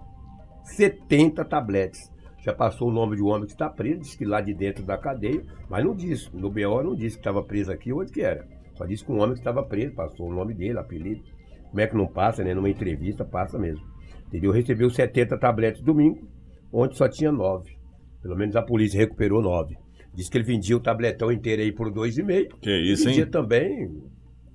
[0.63, 2.11] 70 tabletes.
[2.43, 4.83] Já passou o nome de um homem que está preso, disse que lá de dentro
[4.83, 6.35] da cadeia, mas não disse.
[6.35, 8.47] No BO não disse que estava preso aqui ou onde que era.
[8.81, 11.21] Só disse que um homem que estava preso, passou o nome dele, apelido.
[11.69, 12.51] Como é que não passa, né?
[12.55, 13.85] Numa entrevista passa mesmo.
[14.27, 14.51] Entendeu?
[14.51, 16.27] Recebeu 70 tabletes domingo,
[16.73, 17.77] onde só tinha 9.
[18.23, 19.77] Pelo menos a polícia recuperou 9.
[20.15, 22.59] Diz que ele vendia o tabletão inteiro aí por 2,5.
[22.59, 23.29] Que isso, vendia hein?
[23.29, 24.01] também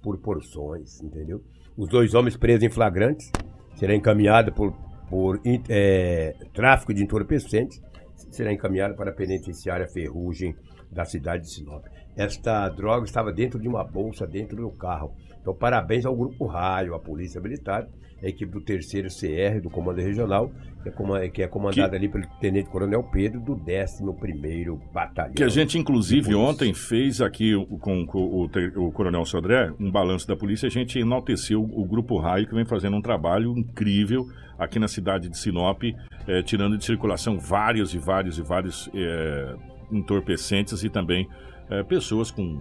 [0.03, 1.41] por porções, entendeu?
[1.77, 3.31] Os dois homens presos em flagrantes
[3.77, 4.73] será encaminhado por,
[5.09, 7.81] por é, tráfico de entorpecentes,
[8.33, 10.57] será encaminhado para a penitenciária Ferrugem
[10.91, 11.85] da cidade de Sinop.
[12.16, 15.12] Esta droga estava dentro de uma bolsa, dentro do carro.
[15.40, 17.87] Então, parabéns ao Grupo Raio, à Polícia Militar,
[18.22, 20.50] a equipe do terceiro CR, do Comando Regional,
[20.83, 25.35] que é, que é comandada ali pelo Tenente Coronel Pedro, do 11º Batalhão.
[25.35, 29.70] Que a gente, inclusive, ontem fez aqui o- com, com o, te- o Coronel Sodré
[29.79, 30.66] um balanço da polícia.
[30.66, 34.26] A gente enalteceu o Grupo Raio, que vem fazendo um trabalho incrível
[34.59, 35.83] aqui na cidade de Sinop,
[36.26, 39.55] eh, tirando de circulação vários e vários e vários eh,
[39.92, 41.29] entorpecentes e também
[41.70, 42.61] eh, pessoas com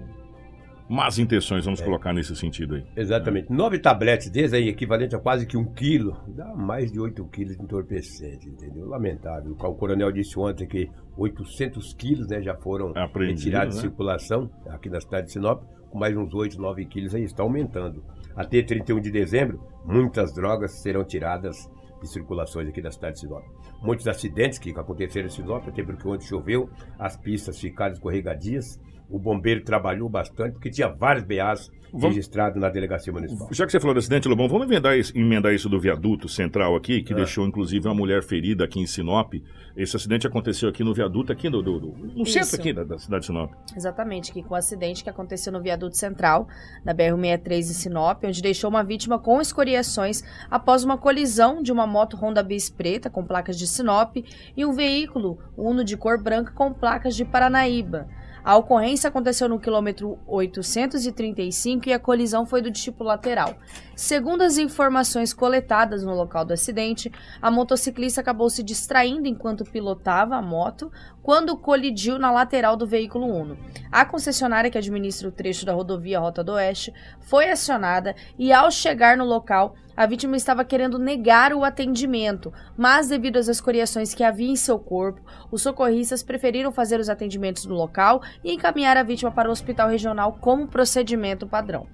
[0.87, 2.85] más intenções, vamos colocar nesse sentido aí.
[2.95, 3.51] Exatamente.
[3.51, 7.57] Nove tabletes desses aí, equivalente a quase que um quilo, dá mais de 8 quilos
[7.57, 8.87] de entorpecente, entendeu?
[8.87, 9.51] Lamentável.
[9.51, 13.87] O coronel disse ontem que 800 quilos né, já foram Apreendido, retirados de né?
[13.87, 18.03] circulação aqui na cidade de Sinop, com mais uns 8, 9 quilos aí, está aumentando.
[18.35, 21.69] Até 31 de dezembro, muitas drogas serão tiradas
[22.01, 23.43] de circulações aqui da cidade de Sinop.
[23.81, 29.19] Muitos acidentes que aconteceram em Sinop, até porque ontem choveu, as pistas ficaram escorregadias, o
[29.19, 33.47] bombeiro trabalhou bastante, porque tinha vários BAs Vamos- registrados na delegacia municipal.
[33.51, 36.75] Já que você falou do acidente, Lobão, vamos emendar isso, emendar isso do viaduto central
[36.75, 37.17] aqui, que Ah.
[37.17, 39.33] deixou inclusive uma mulher ferida aqui em Sinop.
[39.77, 42.33] Esse acidente aconteceu aqui no viaduto, aqui no, do- do- no Isso.
[42.33, 43.51] centro aqui da, da cidade de Sinop.
[43.75, 46.47] Exatamente, que com o acidente que aconteceu no viaduto central
[46.83, 51.85] da BR-63 em Sinop, onde deixou uma vítima com escoriações após uma colisão de uma
[51.87, 54.17] moto Honda Bis preta com placas de Sinop
[54.57, 58.07] e um veículo Uno de cor branca com placas de Paranaíba.
[58.45, 63.55] A ocorrência aconteceu no quilômetro 835 e a colisão foi do tipo lateral.
[63.95, 70.35] Segundo as informações coletadas no local do acidente, a motociclista acabou se distraindo enquanto pilotava
[70.35, 70.91] a moto
[71.25, 73.57] quando colidiu na lateral do veículo Uno.
[73.91, 78.69] A concessionária que administra o trecho da rodovia Rota do Oeste foi acionada e, ao
[78.69, 84.23] chegar no local, a vítima estava querendo negar o atendimento, mas devido às escoriações que
[84.23, 85.19] havia em seu corpo,
[85.51, 89.89] os socorristas preferiram fazer os atendimentos no local e encaminhar a vítima para o hospital
[89.89, 91.87] regional como procedimento padrão.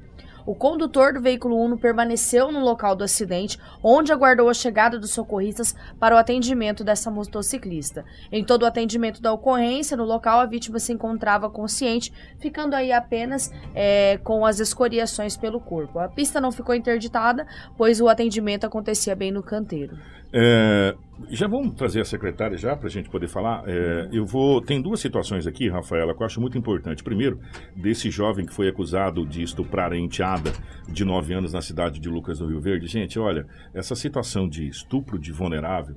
[0.51, 5.11] O condutor do veículo Uno permaneceu no local do acidente, onde aguardou a chegada dos
[5.11, 8.03] socorristas para o atendimento dessa motociclista.
[8.29, 12.91] Em todo o atendimento da ocorrência, no local a vítima se encontrava consciente, ficando aí
[12.91, 15.99] apenas é, com as escoriações pelo corpo.
[15.99, 19.97] A pista não ficou interditada, pois o atendimento acontecia bem no canteiro.
[20.33, 20.95] É,
[21.29, 23.63] já vamos trazer a secretária já para a gente poder falar.
[23.67, 24.61] É, eu vou.
[24.61, 27.03] Tem duas situações aqui, Rafaela, que eu acho muito importante.
[27.03, 27.39] Primeiro,
[27.75, 30.51] desse jovem que foi acusado de estuprar a enteada
[30.87, 32.87] de 9 anos na cidade de Lucas do Rio Verde.
[32.87, 35.95] Gente, olha, essa situação de estupro de vulnerável,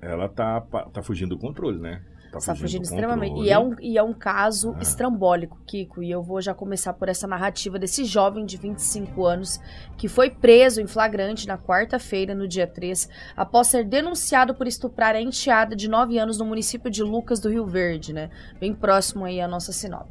[0.00, 2.02] ela tá, tá fugindo do controle, né?
[2.38, 3.40] Está fugindo do extremamente.
[3.40, 4.82] E é, um, e é um caso Ah.
[4.82, 6.02] estrambólico, Kiko.
[6.02, 9.60] E eu vou já começar por essa narrativa desse jovem de 25 anos
[9.96, 15.14] que foi preso em flagrante na quarta-feira, no dia 3, após ser denunciado por estuprar
[15.14, 18.30] a enteada de 9 anos no município de Lucas do Rio Verde, né?
[18.58, 20.08] Bem próximo aí à nossa Sinop.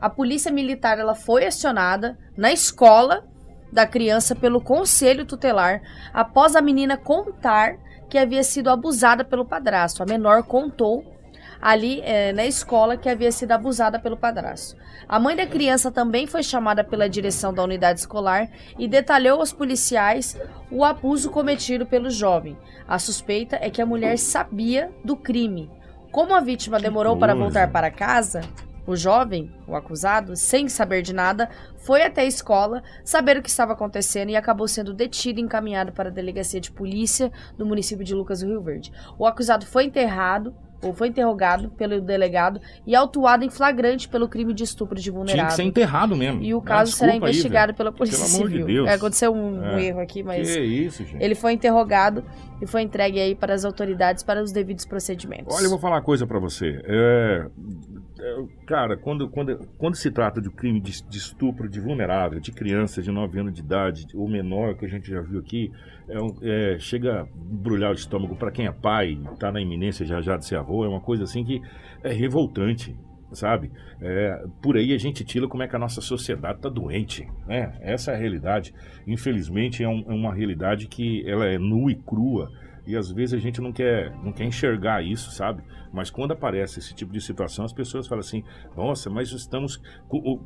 [0.00, 3.24] A polícia militar ela foi acionada na escola
[3.72, 5.80] da criança pelo conselho tutelar
[6.12, 7.76] após a menina contar
[8.08, 10.02] que havia sido abusada pelo padrasto.
[10.02, 11.13] A menor contou
[11.64, 14.76] ali eh, na escola que havia sido abusada pelo padrasto.
[15.08, 19.50] A mãe da criança também foi chamada pela direção da unidade escolar e detalhou aos
[19.50, 20.38] policiais
[20.70, 22.54] o abuso cometido pelo jovem.
[22.86, 25.70] A suspeita é que a mulher sabia do crime.
[26.12, 28.42] Como a vítima demorou para voltar para casa,
[28.86, 31.48] o jovem, o acusado, sem saber de nada,
[31.84, 35.92] foi até a escola saber o que estava acontecendo e acabou sendo detido e encaminhado
[35.92, 38.92] para a delegacia de polícia do município de Lucas do Rio Verde.
[39.18, 44.52] O acusado foi enterrado ou foi interrogado pelo delegado e autuado em flagrante pelo crime
[44.52, 45.46] de estupro de Tinha vulnerável.
[45.48, 46.42] que ser enterrado mesmo.
[46.42, 47.76] E o Ah, caso será desculpa aí, investigado velho.
[47.78, 48.66] pela Polícia Pelo amor de Civil.
[48.66, 48.88] Deus.
[48.90, 49.84] É, aconteceu um, um É.
[49.84, 51.22] erro aqui, mas Que isso, gente.
[51.24, 52.22] ele foi interrogado
[52.60, 55.54] e foi entregue aí para as autoridades para os devidos procedimentos.
[55.56, 56.78] Olha, eu vou falar uma coisa pra você.
[56.84, 57.46] É,
[58.20, 62.50] é, cara, quando, quando, quando se trata de crime de, de estupro de vulnerável, de
[62.52, 65.70] criança de 9 anos de idade, ou menor, que a gente já viu aqui,
[66.08, 70.06] é um- é, chega a embrulhar o estômago pra quem é pai, tá na iminência
[70.06, 71.60] já já de ser avô, é uma coisa assim que
[72.02, 72.96] é revoltante.
[73.32, 73.68] Sabe?
[74.00, 77.26] É, por aí a gente tira como é que a nossa sociedade tá doente.
[77.48, 77.72] Né?
[77.80, 78.72] Essa é a realidade.
[79.08, 82.48] Infelizmente, é, um- é uma realidade que ela é nua e crua.
[82.86, 85.62] E às vezes a gente não quer, não quer enxergar isso, sabe?
[85.94, 88.42] Mas quando aparece esse tipo de situação, as pessoas falam assim:
[88.76, 89.80] nossa, mas estamos.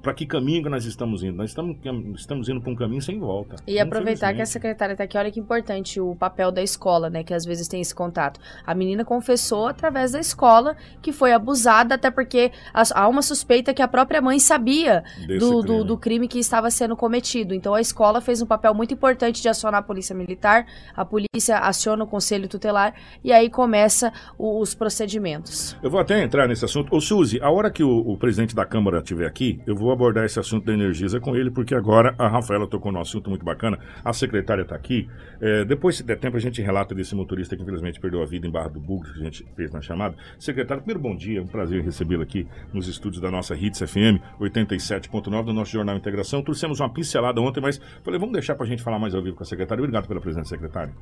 [0.03, 1.37] Para que caminho nós estamos indo?
[1.37, 1.77] Nós estamos,
[2.15, 3.57] estamos indo para um caminho sem volta.
[3.67, 7.25] E aproveitar que a secretária tá aqui, olha que importante o papel da escola, né?
[7.25, 8.39] Que às vezes tem esse contato.
[8.67, 13.81] A menina confessou através da escola que foi abusada, até porque há uma suspeita que
[13.81, 15.03] a própria mãe sabia
[15.39, 15.85] do, do, crime.
[15.85, 17.55] do crime que estava sendo cometido.
[17.55, 21.59] Então a escola fez um papel muito importante de acionar a polícia militar, a polícia
[21.59, 25.38] aciona o conselho tutelar e aí começa os procedimentos.
[25.83, 26.95] Eu vou até entrar nesse assunto.
[26.95, 30.25] Ô, Suzy, a hora que o, o presidente da Câmara estiver aqui, eu vou abordar
[30.25, 33.79] esse assunto da Energisa com ele, porque agora a Rafaela tocou num assunto muito bacana,
[34.05, 35.09] a secretária está aqui.
[35.41, 38.47] É, depois, se der tempo, a gente relata desse motorista que infelizmente perdeu a vida
[38.47, 40.17] em Barra do Bugre, que a gente fez na chamada.
[40.39, 44.21] Secretário, primeiro bom dia, é um prazer recebê-lo aqui nos estúdios da nossa Hits FM
[44.41, 46.43] 87.9 do nosso Jornal Integração.
[46.43, 49.37] Trouxemos uma pincelada ontem, mas falei, vamos deixar para a gente falar mais ao vivo
[49.37, 49.83] com a secretária.
[49.83, 50.93] Obrigado pela presença, secretária.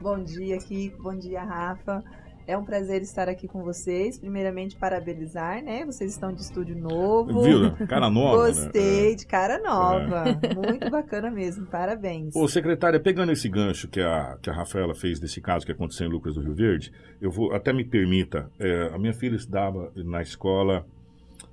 [0.00, 1.02] Bom dia, Kiko.
[1.02, 2.02] Bom dia, Rafa.
[2.46, 4.18] É um prazer estar aqui com vocês.
[4.18, 5.84] Primeiramente, parabenizar, né?
[5.84, 7.42] Vocês estão de estúdio novo.
[7.42, 7.86] Viu, né?
[7.88, 8.52] Cara nova, né?
[8.52, 10.24] Gostei, de cara nova.
[10.42, 10.54] É.
[10.54, 11.66] Muito bacana mesmo.
[11.66, 12.34] Parabéns.
[12.34, 16.06] Ô, secretária, pegando esse gancho que a, que a Rafaela fez desse caso que aconteceu
[16.06, 19.92] em Lucas do Rio Verde, eu vou, até me permita, é, a minha filha estudava
[19.94, 20.84] na escola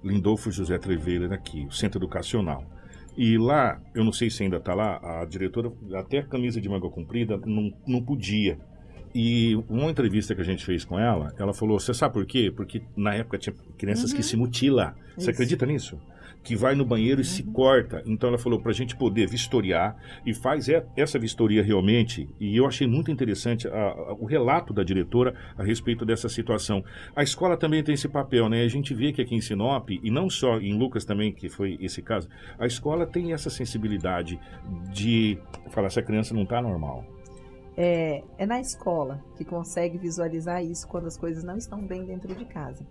[0.04, 2.64] Lindolfo José Treveira aqui, o Centro Educacional.
[3.18, 6.70] E lá, eu não sei se ainda está lá, a diretora, até a camisa de
[6.70, 8.58] manga comprida, não, não podia.
[9.14, 12.52] E uma entrevista que a gente fez com ela, ela falou: Você sabe por quê?
[12.56, 14.94] Porque na época tinha crianças que se mutilam.
[15.16, 15.30] Você Isso.
[15.32, 16.00] acredita nisso?
[16.42, 18.02] Que vai no banheiro e se corta.
[18.06, 22.30] Então ela falou para a gente poder vistoriar e faz essa vistoria realmente.
[22.40, 26.82] E eu achei muito interessante a- a- o relato da diretora a respeito dessa situação.
[27.14, 28.64] A escola também tem esse papel, né?
[28.64, 31.78] A gente vê que aqui em Sinop, e não só em Lucas também, que foi
[31.82, 34.40] esse caso, a escola tem essa sensibilidade
[34.94, 35.38] de
[35.72, 37.04] falar: essa criança não está normal.
[37.82, 42.36] É, é na escola que consegue visualizar isso quando as coisas não estão bem dentro
[42.36, 42.86] de casa.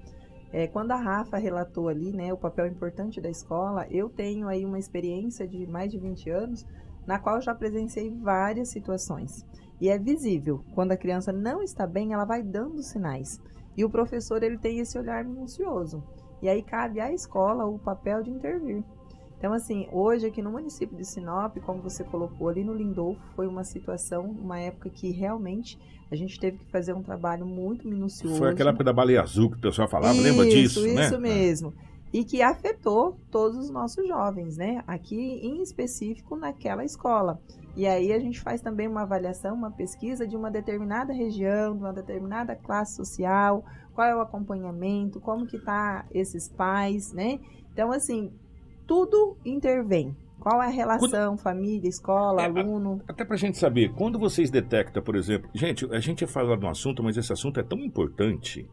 [0.50, 4.64] É, quando a Rafa relatou ali, né, o papel importante da escola, eu tenho aí
[4.64, 6.66] uma experiência de mais de 20 anos,
[7.06, 9.44] na qual já presenciei várias situações.
[9.78, 13.38] E é visível, quando a criança não está bem, ela vai dando sinais.
[13.76, 16.02] E o professor, ele tem esse olhar minucioso.
[16.40, 18.82] E aí cabe à escola o papel de intervir.
[19.38, 23.46] Então, assim, hoje aqui no município de Sinop, como você colocou ali no Lindolfo, foi
[23.46, 25.78] uma situação, uma época que realmente
[26.10, 28.36] a gente teve que fazer um trabalho muito minucioso.
[28.36, 31.06] Foi aquela época da baleia azul que o pessoal falava, lembra disso, Isso, né?
[31.06, 31.72] isso mesmo.
[32.12, 34.82] E que afetou todos os nossos jovens, né?
[34.86, 37.38] Aqui em específico naquela escola.
[37.76, 41.82] E aí a gente faz também uma avaliação, uma pesquisa de uma determinada região, de
[41.82, 47.38] uma determinada classe social, qual é o acompanhamento, como que tá esses pais, né?
[47.72, 48.32] Então, assim,
[48.88, 50.16] tudo intervém.
[50.40, 53.00] Qual é a relação, família, escola, aluno?
[53.08, 56.64] Até pra gente saber, quando vocês detectam, por exemplo, gente, a gente ia falar de
[56.64, 58.68] um assunto, mas esse assunto é tão importante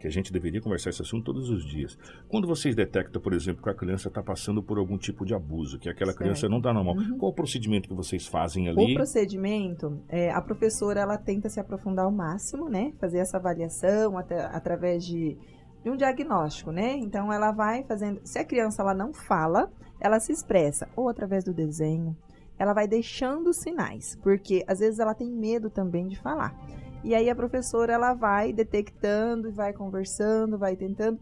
[0.00, 1.96] que a gente deveria conversar esse assunto todos os dias.
[2.28, 5.78] Quando vocês detectam, por exemplo, que a criança está passando por algum tipo de abuso,
[5.78, 6.50] que aquela criança Certo.
[6.50, 7.16] não está normal, Uhum.
[7.18, 8.94] qual o procedimento que vocês fazem O ali?
[8.94, 12.92] procedimento, é, a professora ela tenta se aprofundar ao máximo, né?
[13.00, 15.38] Fazer essa avaliação até, através de,
[15.84, 16.96] de um diagnóstico, né?
[16.96, 18.20] Então ela vai fazendo.
[18.24, 19.70] Se a criança ela não fala,
[20.00, 22.16] ela se expressa ou através do desenho.
[22.58, 26.56] Ela vai deixando sinais, porque às vezes ela tem medo também de falar.
[27.02, 31.20] E aí a professora ela vai detectando vai conversando, vai tentando.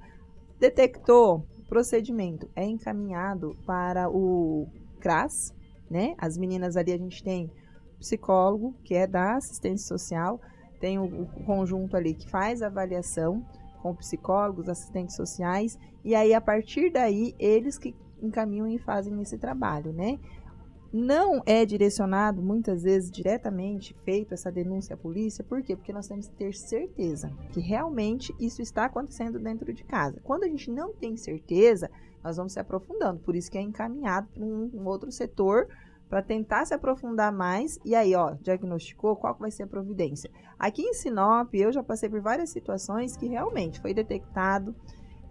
[0.60, 4.68] Detectou procedimento é encaminhado para o
[5.00, 5.52] CRAS,
[5.90, 6.14] né?
[6.18, 7.50] As meninas ali a gente tem
[7.98, 10.40] psicólogo, que é da assistência social,
[10.78, 13.44] tem o, o conjunto ali que faz a avaliação
[13.82, 19.36] com psicólogos, assistentes sociais, e aí a partir daí eles que encaminham e fazem esse
[19.36, 20.18] trabalho, né?
[20.92, 25.74] Não é direcionado muitas vezes diretamente feito essa denúncia à polícia, por quê?
[25.74, 30.20] Porque nós temos que ter certeza que realmente isso está acontecendo dentro de casa.
[30.22, 31.90] Quando a gente não tem certeza,
[32.22, 35.66] nós vamos se aprofundando, por isso que é encaminhado para um, um outro setor
[36.12, 37.80] para tentar se aprofundar mais.
[37.82, 40.30] E aí, ó, diagnosticou qual vai ser a providência.
[40.58, 44.76] Aqui em Sinop, eu já passei por várias situações que realmente foi detectado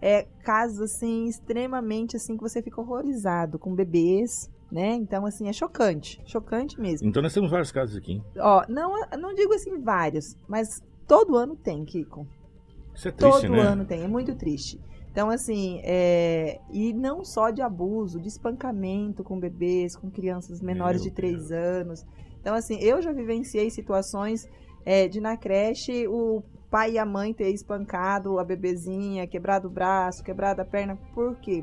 [0.00, 4.94] é, casos assim extremamente assim que você fica horrorizado com bebês, né?
[4.94, 7.08] Então assim é chocante, chocante mesmo.
[7.08, 8.14] Então nós temos vários casos aqui.
[8.14, 8.24] Hein?
[8.40, 12.26] Ó, não, não digo assim vários, mas todo ano tem, Kiko.
[12.92, 13.60] Isso é triste, todo né?
[13.60, 14.80] ano tem, é muito triste.
[15.12, 16.58] Então, assim, é...
[16.72, 21.52] e não só de abuso, de espancamento com bebês, com crianças menores Meu de 3
[21.52, 22.06] anos.
[22.40, 24.48] Então, assim, eu já vivenciei situações
[24.86, 29.70] é, de na creche o pai e a mãe ter espancado a bebezinha, quebrado o
[29.70, 30.96] braço, quebrado a perna.
[31.14, 31.62] Por quê?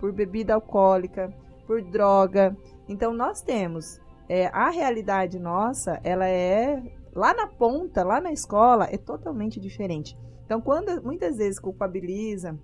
[0.00, 1.30] Por bebida alcoólica,
[1.66, 2.56] por droga.
[2.88, 4.00] Então, nós temos.
[4.26, 6.82] É, a realidade nossa, ela é
[7.14, 10.16] lá na ponta, lá na escola, é totalmente diferente.
[10.46, 12.58] Então, quando muitas vezes culpabiliza,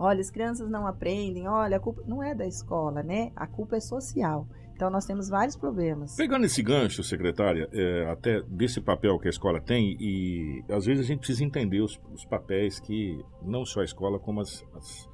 [0.00, 3.30] olha, as crianças não aprendem, olha, a culpa não é da escola, né?
[3.36, 4.48] A culpa é social.
[4.74, 6.16] Então, nós temos vários problemas.
[6.16, 11.04] Pegando esse gancho, secretária, é, até desse papel que a escola tem, e às vezes
[11.04, 15.06] a gente precisa entender os, os papéis que não só a escola, como as, as,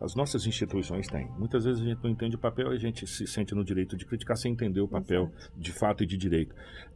[0.00, 1.30] as, nossas instituições têm.
[1.38, 3.94] Muitas vezes a gente não entende o papel e a gente se sente no direito
[3.94, 5.52] de criticar sem entender o papel Exato.
[5.54, 6.54] de fato e de direito.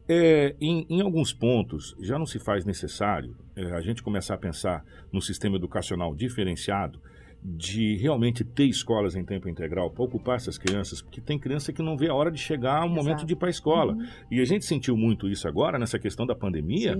[0.09, 4.39] É, em, em, alguns pontos, já não se faz necessário é, a gente começar a
[4.39, 6.99] pensar no sistema educacional diferenciado
[7.43, 11.81] de realmente ter escolas em tempo integral para ocupar essas crianças, porque tem criança que
[11.81, 13.93] não vê a hora de chegar o momento de ir para a escola.
[13.93, 14.05] Uhum.
[14.31, 16.97] E a gente sentiu muito isso agora, nessa questão da pandemia.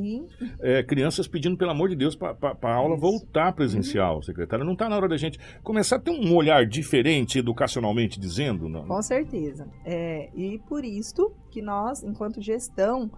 [0.59, 3.01] É, crianças pedindo, pelo amor de Deus, para a aula isso.
[3.01, 4.21] voltar presencial, uhum.
[4.21, 4.63] secretária.
[4.63, 8.69] Não está na hora da gente começar a ter um olhar diferente educacionalmente dizendo?
[8.69, 8.85] Não?
[8.85, 9.67] Com certeza.
[9.83, 13.09] É, e por isso que nós, enquanto gestão,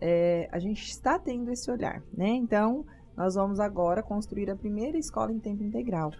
[0.00, 2.02] é, a gente está tendo esse olhar.
[2.16, 2.28] Né?
[2.28, 2.84] Então,
[3.16, 6.12] nós vamos agora construir a primeira escola em tempo integral.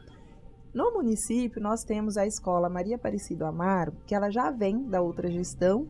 [0.79, 5.29] No município, nós temos a escola Maria Aparecido Amaro, que ela já vem da outra
[5.29, 5.89] gestão,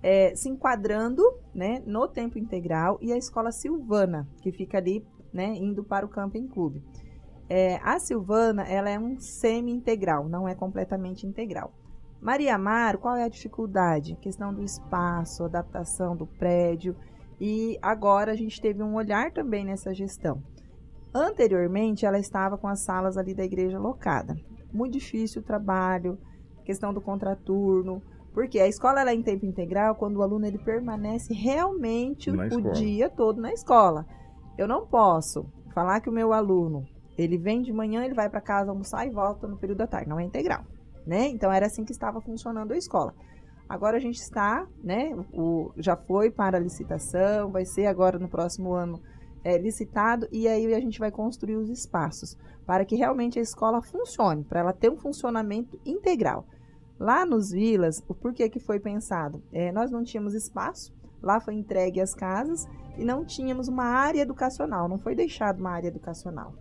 [0.00, 5.56] é, se enquadrando né, no tempo integral, e a escola Silvana, que fica ali né,
[5.56, 6.84] indo para o Camping Clube.
[7.48, 11.72] É, a Silvana, ela é um semi-integral, não é completamente integral.
[12.20, 14.14] Maria Amaro, qual é a dificuldade?
[14.22, 16.94] questão do espaço, adaptação do prédio,
[17.40, 20.40] e agora a gente teve um olhar também nessa gestão.
[21.14, 24.36] Anteriormente, ela estava com as salas ali da igreja locada.
[24.72, 26.18] Muito difícil o trabalho,
[26.64, 30.58] questão do contraturno, porque a escola ela é em tempo integral quando o aluno ele
[30.58, 32.70] permanece realmente na o escola.
[32.72, 34.06] dia todo na escola.
[34.56, 38.40] Eu não posso falar que o meu aluno ele vem de manhã, ele vai para
[38.40, 40.08] casa almoçar e volta no período da tarde.
[40.08, 40.64] Não é integral,
[41.06, 41.26] né?
[41.28, 43.14] Então era assim que estava funcionando a escola.
[43.68, 45.14] Agora a gente está, né?
[45.32, 49.00] O, já foi para a licitação, vai ser agora no próximo ano
[49.44, 53.80] é, licitado e aí a gente vai construir os espaços para que realmente a escola
[53.80, 56.46] funcione, para ela ter um funcionamento integral.
[56.98, 59.42] Lá nos vilas, o porquê que foi pensado?
[59.52, 64.20] É, nós não tínhamos espaço, lá foi entregue as casas e não tínhamos uma área
[64.20, 66.54] educacional, não foi deixado uma área educacional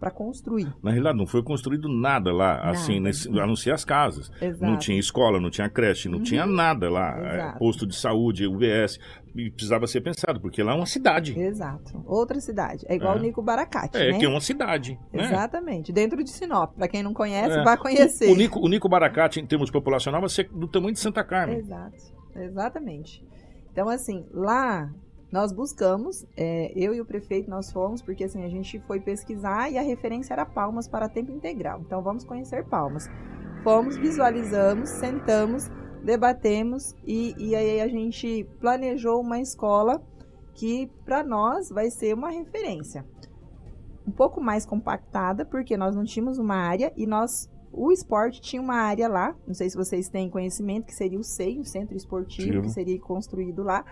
[0.00, 0.72] para construir.
[0.82, 2.70] Na realidade, não foi construído nada lá, nada.
[2.70, 4.32] assim, nesse, a não ser as casas.
[4.40, 4.64] Exato.
[4.64, 6.24] Não tinha escola, não tinha creche, não uhum.
[6.24, 7.18] tinha nada lá.
[7.18, 8.98] É, posto de saúde, UBS.
[9.36, 11.38] E precisava ser pensado, porque lá é uma cidade.
[11.38, 12.02] Exato.
[12.06, 12.84] Outra cidade.
[12.88, 13.18] É igual é.
[13.18, 13.96] o Nico Baracate.
[13.96, 14.18] É, né?
[14.18, 14.98] que é uma cidade.
[15.12, 15.24] Né?
[15.24, 15.92] Exatamente.
[15.92, 16.74] Dentro de Sinop.
[16.74, 17.62] Para quem não conhece, é.
[17.62, 18.28] vai conhecer.
[18.28, 21.22] O, o, Nico, o Nico Baracate, em termos populacional, vai ser do tamanho de Santa
[21.22, 21.58] Carmen.
[21.58, 21.96] Exato.
[22.34, 23.22] Exatamente.
[23.70, 24.90] Então, assim, lá
[25.32, 29.70] nós buscamos, é, eu e o prefeito nós fomos, porque assim, a gente foi pesquisar
[29.70, 31.80] e a referência era Palmas para tempo integral.
[31.80, 33.08] Então vamos conhecer Palmas.
[33.62, 35.70] Fomos, visualizamos, sentamos,
[36.02, 40.02] debatemos e, e aí a gente planejou uma escola
[40.54, 43.04] que para nós vai ser uma referência.
[44.06, 48.60] Um pouco mais compactada, porque nós não tínhamos uma área e nós o esporte tinha
[48.60, 51.96] uma área lá, não sei se vocês têm conhecimento, que seria o SEI, o Centro
[51.96, 52.62] Esportivo, Sim.
[52.62, 53.84] que seria construído lá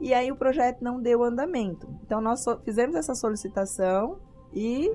[0.00, 1.86] e aí o projeto não deu andamento.
[2.04, 4.18] Então nós fizemos essa solicitação
[4.52, 4.90] e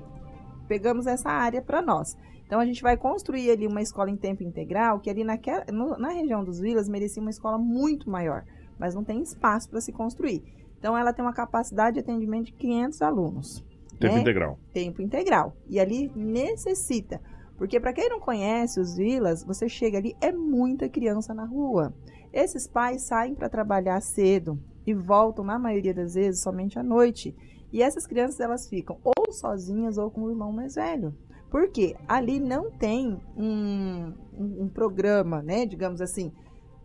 [0.66, 2.16] pegamos essa área para nós.
[2.44, 5.96] Então a gente vai construir ali uma escola em tempo integral, que ali naquela, no,
[5.96, 8.44] na região dos Vilas merecia uma escola muito maior,
[8.78, 10.42] mas não tem espaço para se construir.
[10.78, 13.64] Então ela tem uma capacidade de atendimento de 500 alunos.
[13.98, 14.20] Tempo né?
[14.20, 14.58] integral.
[14.72, 15.56] Tempo integral.
[15.68, 17.20] E ali necessita
[17.56, 21.94] Porque para quem não conhece os vilas, você chega ali, é muita criança na rua.
[22.32, 27.34] Esses pais saem para trabalhar cedo e voltam, na maioria das vezes, somente à noite.
[27.72, 31.14] E essas crianças elas ficam ou sozinhas ou com o irmão mais velho.
[31.50, 36.32] Porque ali não tem um, um, um programa, né, digamos assim,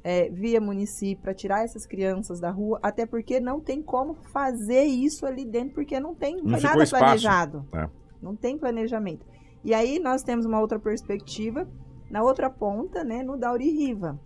[0.03, 4.83] é, via município para tirar essas crianças da rua, até porque não tem como fazer
[4.83, 6.89] isso ali dentro, porque não tem Não nada espaço.
[6.97, 7.65] planejado.
[7.73, 7.89] É.
[8.21, 9.25] Não tem planejamento.
[9.63, 11.67] E aí nós temos uma outra perspectiva
[12.09, 14.19] na outra ponta, né, no Dauri Riva,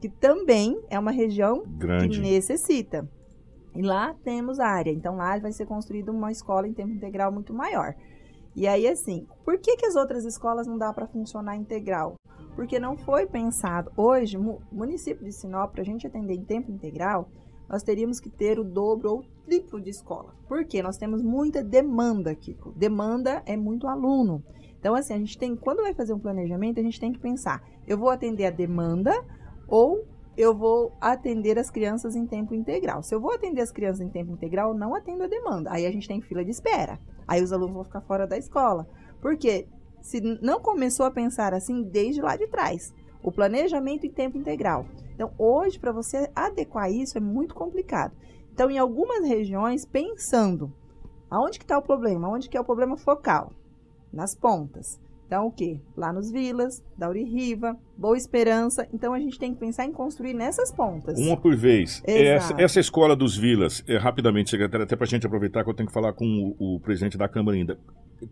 [0.00, 2.08] que também é uma região Grande.
[2.08, 3.08] que necessita.
[3.74, 7.54] E lá temos área, então lá vai ser construída uma escola em tempo integral muito
[7.54, 7.94] maior.
[8.54, 12.14] E aí assim, por que, que as outras escolas não dá para funcionar integral?
[12.56, 13.92] Porque não foi pensado.
[13.96, 14.36] Hoje,
[14.72, 17.28] município de Sinop, para a gente atender em tempo integral,
[17.68, 20.34] nós teríamos que ter o dobro ou triplo de escola.
[20.48, 20.82] Por quê?
[20.82, 22.72] Nós temos muita demanda, Kiko.
[22.72, 24.42] Demanda é muito aluno.
[24.80, 27.62] Então, assim, a gente tem, quando vai fazer um planejamento, a gente tem que pensar:
[27.86, 29.12] eu vou atender a demanda
[29.68, 30.04] ou
[30.40, 33.02] eu vou atender as crianças em tempo integral.
[33.02, 35.70] Se eu vou atender as crianças em tempo integral, não atendo a demanda.
[35.70, 36.98] Aí a gente tem fila de espera.
[37.28, 38.88] Aí os alunos vão ficar fora da escola.
[39.20, 39.68] Por quê?
[40.00, 42.94] Se não começou a pensar assim desde lá de trás.
[43.22, 44.86] O planejamento em tempo integral.
[45.14, 48.16] Então, hoje, para você adequar isso é muito complicado.
[48.50, 50.72] Então, em algumas regiões, pensando
[51.28, 53.52] aonde que está o problema, onde que é o problema focal,
[54.10, 54.98] nas pontas.
[55.30, 55.80] Então, o que?
[55.96, 58.88] Lá nos Vilas, Dauri Riva, Boa Esperança.
[58.92, 61.20] Então, a gente tem que pensar em construir nessas pontas.
[61.20, 62.02] Uma por vez.
[62.04, 62.52] Exato.
[62.54, 65.74] Essa, essa escola dos Vilas, é, rapidamente, secretário, até para a gente aproveitar que eu
[65.74, 67.78] tenho que falar com o, o presidente da Câmara ainda.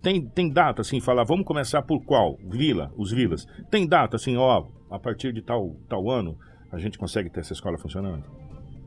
[0.03, 2.37] Tem, tem data, assim, falar, vamos começar por qual?
[2.45, 3.47] Vila, os Vilas.
[3.71, 6.37] Tem data, assim, ó, a partir de tal, tal ano,
[6.73, 8.25] a gente consegue ter essa escola funcionando?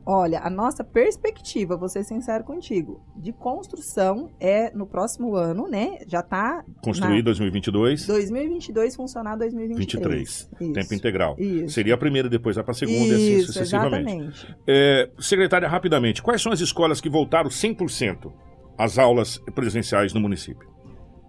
[0.04, 5.98] Olha, a nossa perspectiva, vou ser sincero contigo, de construção é no próximo ano, né?
[6.08, 10.48] Já está Construir 2022, 2022 funcionar 2023.
[10.50, 10.50] 23.
[10.60, 10.72] Isso.
[10.72, 11.36] Tempo integral.
[11.38, 11.74] Isso.
[11.74, 14.10] Seria a primeira, depois vai para a segunda e assim Isso, sucessivamente.
[14.10, 14.56] exatamente.
[14.66, 18.32] É, secretária, rapidamente, quais são as escolas que voltaram 100%
[18.76, 20.68] às aulas presenciais no município?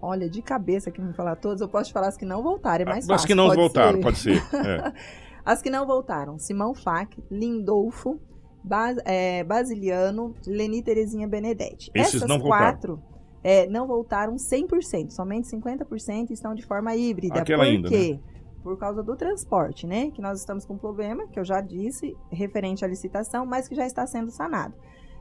[0.01, 2.81] Olha, de cabeça que me falar todas, eu posso te falar as que não voltaram,
[2.81, 3.27] é mais As fácil.
[3.27, 4.01] que não pode voltaram, ser.
[4.01, 4.43] pode ser.
[4.65, 4.93] é.
[5.45, 8.17] As que não voltaram, Simão Flack, Lindolfo,
[8.63, 11.91] Bas- é, Basiliano, Leni Terezinha Benedetti.
[11.93, 12.65] Esses Essas não voltaram.
[12.71, 13.03] quatro
[13.43, 17.41] é, não voltaram 100%, somente 50% estão de forma híbrida.
[17.41, 18.17] Aquela Por ainda, quê?
[18.63, 20.09] Por causa do transporte, né?
[20.11, 23.75] Que nós estamos com um problema, que eu já disse, referente à licitação, mas que
[23.75, 24.73] já está sendo sanado.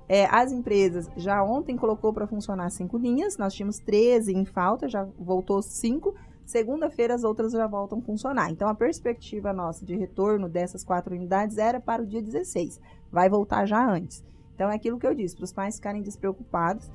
[0.09, 4.88] É, as empresas já ontem colocou para funcionar cinco linhas, nós tínhamos 13 em falta,
[4.88, 6.14] já voltou cinco.
[6.45, 8.51] Segunda-feira as outras já voltam a funcionar.
[8.51, 12.80] Então a perspectiva nossa de retorno dessas quatro unidades era para o dia 16.
[13.13, 14.25] Vai voltar já antes.
[14.55, 16.91] Então é aquilo que eu disse, para os pais ficarem despreocupados.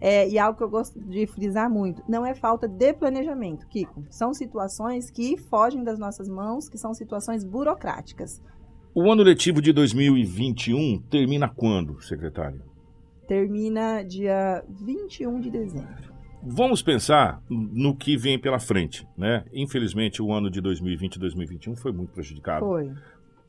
[0.00, 4.02] É, e algo que eu gosto de frisar muito, não é falta de planejamento, Kiko.
[4.08, 8.42] São situações que fogem das nossas mãos, que são situações burocráticas.
[8.94, 12.62] O ano letivo de 2021 termina quando, secretário?
[13.28, 16.10] Termina dia 21 de dezembro.
[16.42, 19.44] Vamos pensar no que vem pela frente, né?
[19.52, 22.90] Infelizmente, o ano de 2020 e 2021 foi muito prejudicado Foi.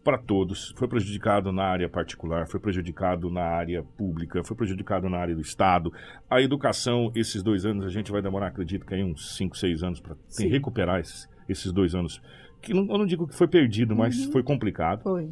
[0.04, 0.74] Para todos.
[0.78, 5.42] Foi prejudicado na área particular, foi prejudicado na área pública, foi prejudicado na área do
[5.42, 5.92] Estado.
[6.30, 9.84] A educação, esses dois anos, a gente vai demorar, acredito que aí uns 5, 6
[9.84, 12.22] anos para recuperar esses, esses dois anos.
[12.62, 14.32] Que não, eu não digo que foi perdido, mas Uhum.
[14.32, 15.04] foi complicado.
[15.04, 15.30] Foi.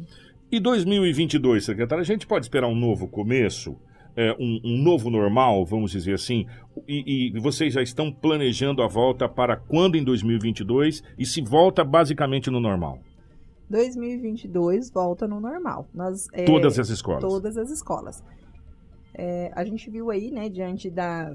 [0.50, 3.76] E 2022, secretário, a gente pode esperar um novo começo,
[4.16, 6.44] é, um, um novo normal, vamos dizer assim,
[6.88, 11.84] e, e vocês já estão planejando a volta para quando em 2022 e se volta
[11.84, 12.98] basicamente no normal?
[13.70, 15.88] 2022 volta no normal.
[16.32, 17.22] É, Todas as escolas.
[17.22, 18.22] Todas as escolas.
[19.14, 21.34] É, a gente viu aí, né, diante da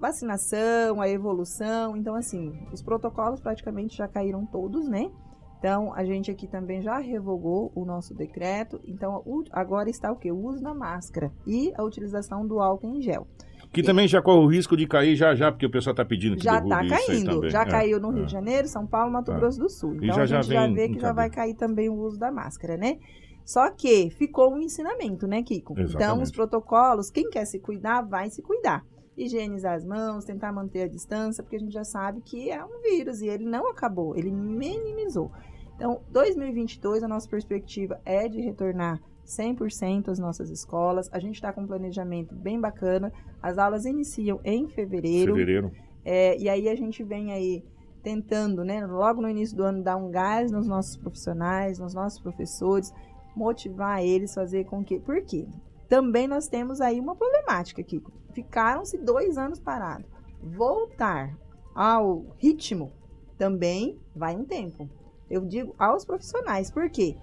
[0.00, 5.10] vacinação, a evolução, então assim, os protocolos praticamente já caíram todos, né?
[5.58, 8.78] Então, a gente aqui também já revogou o nosso decreto.
[8.84, 10.30] Então, agora está o quê?
[10.30, 13.26] O uso da máscara e a utilização do álcool em gel.
[13.74, 16.36] Que também já corre o risco de cair já já, porque o pessoal está pedindo
[16.36, 17.50] que Já está caindo.
[17.50, 18.14] Já É, caiu no é.
[18.16, 19.36] Rio de Janeiro, São Paulo, Mato É.
[19.36, 19.94] Grosso do Sul.
[19.94, 21.94] E Então já- a já gente já vem vê que já vai cair também o
[21.94, 22.98] uso da máscara, né?
[23.44, 25.74] Só que ficou um ensinamento, né, Kiko?
[25.74, 26.22] Então, Exatamente.
[26.22, 28.82] os protocolos, quem quer se cuidar, vai se cuidar.
[29.16, 32.80] Higienizar as mãos, tentar manter a distância, porque a gente já sabe que é um
[32.82, 35.30] vírus e ele não acabou, ele minimizou.
[35.76, 41.08] Então, 2022, a nossa perspectiva é de retornar 100% às nossas escolas.
[41.12, 43.12] A gente está com um planejamento bem bacana.
[43.42, 45.34] As aulas iniciam em fevereiro.
[45.34, 45.72] Fevereiro.
[46.04, 47.64] É, e aí a gente vem aí
[48.02, 52.20] tentando, né, logo no início do ano, dar um gás nos nossos profissionais, nos nossos
[52.20, 52.92] professores,
[53.34, 55.00] motivar eles, fazer com que.
[55.00, 55.46] Por quê?
[55.88, 58.12] Também nós temos aí uma problemática, Kiko.
[58.32, 60.06] Ficaram-se dois anos parados.
[60.42, 61.34] Voltar
[61.74, 62.92] ao ritmo
[63.38, 64.88] também vai um tempo.
[65.30, 67.16] Eu digo aos profissionais, por quê?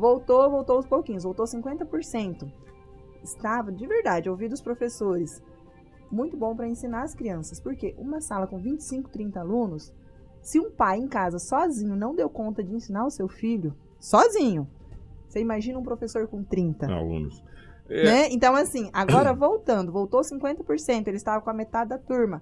[0.00, 2.50] Voltou, voltou aos pouquinhos, voltou 50%.
[3.22, 5.42] Estava, de verdade, ouvi dos professores,
[6.10, 7.60] muito bom para ensinar as crianças.
[7.60, 9.92] Porque uma sala com 25, 30 alunos,
[10.40, 14.66] se um pai em casa sozinho não deu conta de ensinar o seu filho, sozinho,
[15.28, 17.44] você imagina um professor com 30 alunos.
[17.86, 18.04] É.
[18.04, 18.28] Né?
[18.30, 22.40] Então, assim, agora voltando, voltou 50%, ele estava com a metade da turma.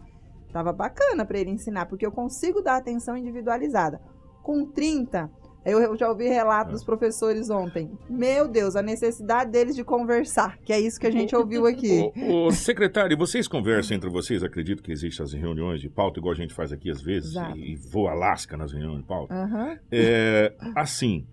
[0.53, 4.01] Tava bacana para ele ensinar, porque eu consigo dar atenção individualizada.
[4.45, 5.29] Com 30,
[5.73, 7.91] eu já ouvi relato dos professores ontem.
[8.09, 11.99] Meu Deus, a necessidade deles de conversar, que é isso que a gente ouviu aqui.
[12.29, 14.43] O, o secretário, vocês conversam entre vocês?
[14.43, 17.57] Acredito que existem as reuniões de pauta, igual a gente faz aqui às vezes, Exato.
[17.57, 19.35] e, e voa lasca nas reuniões de pauta.
[19.35, 19.79] Uhum.
[19.91, 21.27] É, assim,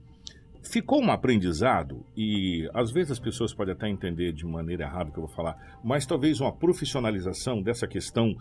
[0.63, 5.13] ficou um aprendizado, e às vezes as pessoas podem até entender de maneira errada o
[5.13, 8.35] que eu vou falar, mas talvez uma profissionalização dessa questão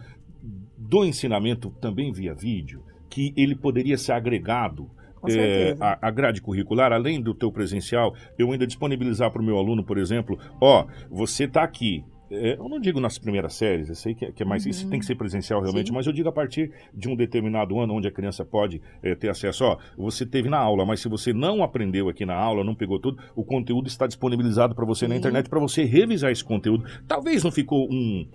[0.77, 4.91] do ensinamento também via vídeo, que ele poderia ser agregado
[5.29, 9.57] é, a, a, grade curricular, além do teu presencial, eu ainda disponibilizar para o meu
[9.59, 13.95] aluno, por exemplo, ó, você está aqui, é, eu não digo nas primeiras séries, eu
[13.95, 14.65] sei que, é, que é mais.
[14.65, 14.71] Uhum.
[14.71, 15.95] Isso tem que ser presencial realmente, Sim.
[15.95, 19.29] mas eu digo a partir de um determinado ano onde a criança pode é, ter
[19.29, 19.65] acesso.
[19.65, 22.99] Ó, você teve na aula, mas se você não aprendeu aqui na aula, não pegou
[22.99, 25.11] tudo, o conteúdo está disponibilizado para você Sim.
[25.11, 26.85] na internet para você revisar esse conteúdo.
[27.07, 28.27] Talvez não ficou um.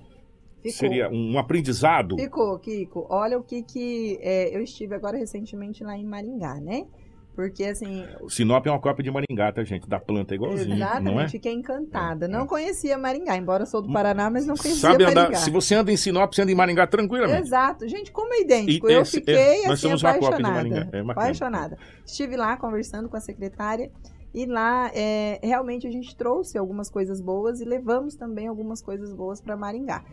[0.62, 0.72] Ficou.
[0.72, 2.18] Seria um aprendizado.
[2.18, 3.08] Ficou, Kiko.
[3.10, 4.20] Olha o que que.
[4.22, 6.86] É, eu estive agora recentemente lá em Maringá, né?
[7.40, 8.06] Porque assim.
[8.28, 9.88] Sinop é uma cópia de Maringá, tá, gente?
[9.88, 10.76] Da planta é igualzinho.
[10.76, 11.30] Exatamente, não é?
[11.30, 12.26] fiquei encantada.
[12.26, 12.48] É, não é.
[12.48, 15.28] conhecia Maringá, embora sou do Paraná, mas não conhecia Sabe Maringá.
[15.28, 17.42] Andar, se você anda em Sinop, você anda em Maringá tranquilamente.
[17.42, 17.88] Exato.
[17.88, 18.90] Gente, como é idêntico.
[18.90, 20.90] E eu esse, fiquei é, assim, apaixonada.
[20.92, 21.78] É apaixonada.
[22.06, 23.90] Estive lá conversando com a secretária.
[24.34, 29.14] E lá, é, realmente, a gente trouxe algumas coisas boas e levamos também algumas coisas
[29.14, 30.04] boas para Maringá.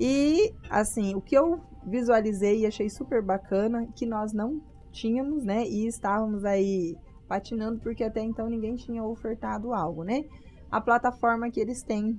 [0.00, 5.66] E, assim, o que eu visualizei e achei super bacana, que nós não tínhamos, né?
[5.66, 6.96] E estávamos aí
[7.28, 10.24] patinando porque até então ninguém tinha ofertado algo, né?
[10.70, 12.18] A plataforma que eles têm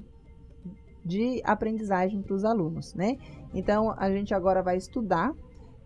[1.04, 3.18] de aprendizagem para os alunos, né?
[3.54, 5.34] Então a gente agora vai estudar,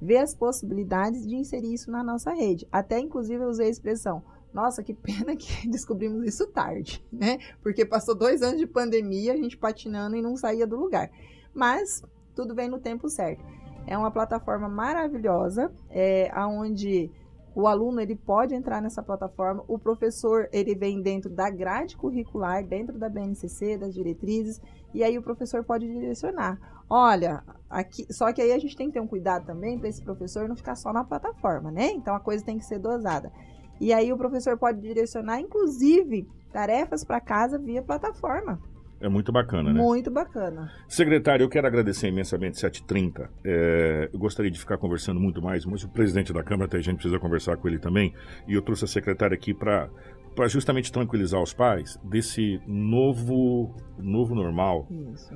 [0.02, 2.68] ver as possibilidades de inserir isso na nossa rede.
[2.70, 4.22] Até inclusive eu usei a expressão
[4.56, 7.38] nossa, que pena que descobrimos isso tarde, né?
[7.62, 11.12] Porque passou dois anos de pandemia, a gente patinando e não saía do lugar.
[11.54, 12.02] Mas
[12.34, 13.44] tudo vem no tempo certo.
[13.86, 17.12] É uma plataforma maravilhosa, é, onde
[17.54, 22.66] o aluno ele pode entrar nessa plataforma, o professor ele vem dentro da grade curricular,
[22.66, 24.62] dentro da BNCC, das diretrizes,
[24.94, 26.58] e aí o professor pode direcionar.
[26.90, 30.02] Olha, aqui, só que aí a gente tem que ter um cuidado também para esse
[30.02, 31.92] professor não ficar só na plataforma, né?
[31.92, 33.32] Então a coisa tem que ser dosada.
[33.80, 38.60] E aí o professor pode direcionar, inclusive, tarefas para casa via plataforma.
[39.02, 39.80] É muito bacana, né?
[39.80, 40.72] Muito bacana.
[40.88, 43.30] Secretário, eu quero agradecer imensamente 730.
[43.44, 46.82] É, eu gostaria de ficar conversando muito mais, mas o presidente da Câmara, até a
[46.82, 48.14] gente precisa conversar com ele também.
[48.48, 49.90] E eu trouxe a secretária aqui para
[50.36, 54.86] para justamente tranquilizar os pais desse novo novo normal.
[55.14, 55.34] Isso.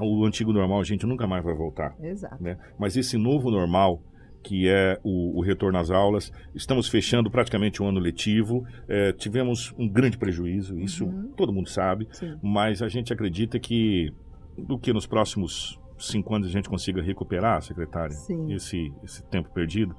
[0.00, 1.94] O antigo normal a gente nunca mais vai voltar.
[2.02, 2.42] Exato.
[2.42, 2.58] Né?
[2.76, 4.02] Mas esse novo normal
[4.42, 6.32] que é o, o, retorno às aulas.
[6.54, 8.66] Estamos fechando praticamente o um ano letivo.
[8.88, 11.32] É, tivemos um grande prejuízo, isso uhum.
[11.36, 12.36] todo mundo sabe, Sim.
[12.42, 14.12] mas a gente acredita que
[14.56, 18.14] do que nos próximos cinco anos a gente consiga recuperar, secretária,
[18.48, 19.94] esse, esse tempo perdido.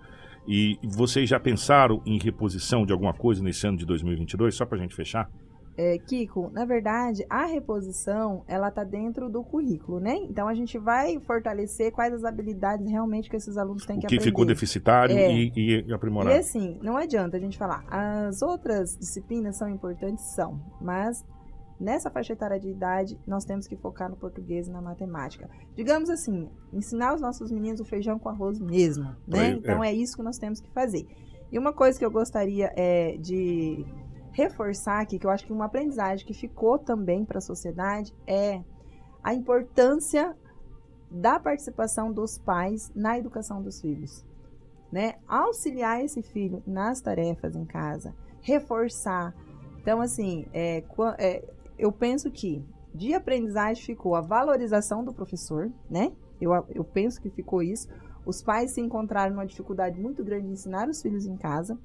[0.47, 4.77] E vocês já pensaram em reposição de alguma coisa nesse ano de 2022, só para
[4.77, 5.29] a gente fechar?
[5.75, 10.15] É, Kiko, na verdade, a reposição, ela tá dentro do currículo, né?
[10.15, 14.09] Então, a gente vai fortalecer quais as habilidades realmente que esses alunos têm que, o
[14.09, 14.29] que aprender.
[14.29, 15.33] ficou deficitário é.
[15.33, 16.35] e, e aprimorar.
[16.35, 20.23] E assim, não adianta a gente falar, as outras disciplinas são importantes?
[20.25, 21.25] São, mas
[21.79, 25.49] nessa faixa etária de idade, nós temos que focar no português e na matemática.
[25.75, 29.49] Digamos assim, ensinar os nossos meninos o feijão com arroz mesmo, né?
[29.49, 29.89] então, é.
[29.89, 31.05] é isso que nós temos que fazer.
[31.51, 33.85] E uma coisa que eu gostaria é de
[34.33, 38.61] reforçar aqui que eu acho que uma aprendizagem que ficou também para a sociedade é
[39.23, 40.35] a importância
[41.09, 44.25] da participação dos pais na educação dos filhos.
[44.91, 45.15] Né?
[45.27, 49.33] Auxiliar esse filho nas tarefas em casa, reforçar.
[49.81, 50.83] Então, assim, é,
[51.17, 52.63] é, eu penso que
[52.93, 56.11] de aprendizagem ficou a valorização do professor, né?
[56.39, 57.87] Eu, eu penso que ficou isso.
[58.25, 61.77] Os pais se encontraram numa dificuldade muito grande de ensinar os filhos em casa.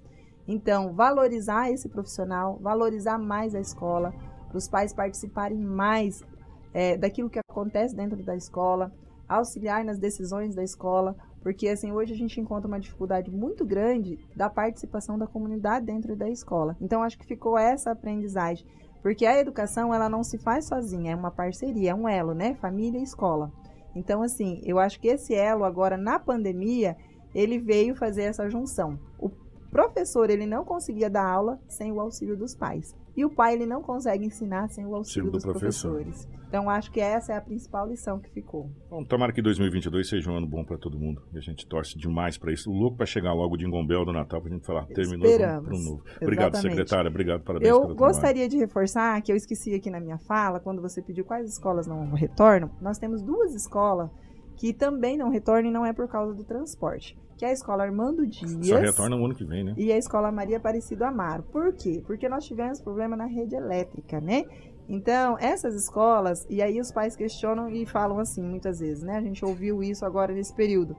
[0.49, 4.14] Então, valorizar esse profissional, valorizar mais a escola,
[4.49, 6.24] para os pais participarem mais
[6.72, 8.90] é, daquilo que acontece dentro da escola,
[9.28, 14.18] auxiliar nas decisões da escola, porque assim hoje a gente encontra uma dificuldade muito grande
[14.34, 16.76] da participação da comunidade dentro da escola.
[16.80, 18.66] Então acho que ficou essa aprendizagem,
[19.03, 22.55] porque a educação ela não se faz sozinha, é uma parceria, é um elo, né?
[22.55, 23.53] Família e escola.
[23.94, 26.96] Então assim, eu acho que esse elo agora na pandemia
[27.34, 28.99] ele veio fazer essa junção.
[29.18, 29.28] O
[29.70, 32.94] professor ele não conseguia dar aula sem o auxílio dos pais.
[33.16, 35.94] E o pai ele não consegue ensinar sem o auxílio do dos professor.
[35.94, 36.28] professores.
[36.48, 38.70] Então acho que essa é a principal lição que ficou.
[38.88, 41.20] Bom, tomara que 2022 seja um ano bom para todo mundo.
[41.34, 42.70] E a gente torce demais para isso.
[42.70, 46.04] Louco para chegar logo de Ingombel do Natal pra gente falar, terminou para um novo.
[46.22, 46.76] Obrigado, Exatamente.
[46.76, 47.10] secretária.
[47.10, 48.12] Obrigado, parabéns Eu pelo trabalho.
[48.14, 51.86] gostaria de reforçar que eu esqueci aqui na minha fala, quando você pediu quais escolas
[51.88, 54.08] não retornam, nós temos duas escolas
[54.56, 57.18] que também não retornam e não é por causa do transporte.
[57.39, 59.72] Que é a escola Armando Dias Só retorna o ano que vem, né?
[59.76, 61.45] e a escola Maria Aparecido Amaro.
[61.45, 62.03] Por quê?
[62.05, 64.45] Porque nós tivemos problema na rede elétrica, né?
[64.89, 69.16] Então, essas escolas, e aí os pais questionam e falam assim, muitas vezes, né?
[69.16, 70.97] A gente ouviu isso agora nesse período.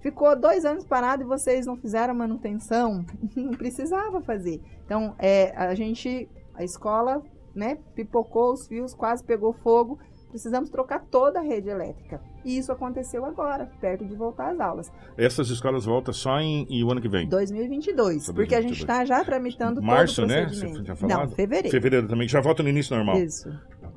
[0.00, 3.04] Ficou dois anos parado e vocês não fizeram manutenção?
[3.36, 4.60] Não precisava fazer.
[4.84, 7.22] Então, é, a gente, a escola,
[7.54, 9.98] né, pipocou os fios, quase pegou fogo.
[10.34, 12.20] Precisamos trocar toda a rede elétrica.
[12.44, 14.92] E isso aconteceu agora, perto de voltar às aulas.
[15.16, 17.28] Essas escolas voltam só em, em o ano que vem.
[17.28, 18.80] 2022, Só porque a gente 2022.
[18.80, 20.48] está já tramitando Março, todo o né?
[20.48, 21.20] Você tinha falado?
[21.20, 21.70] Não, fevereiro.
[21.70, 22.26] Fevereiro também.
[22.26, 23.16] Já volta no início normal.
[23.18, 23.48] Isso.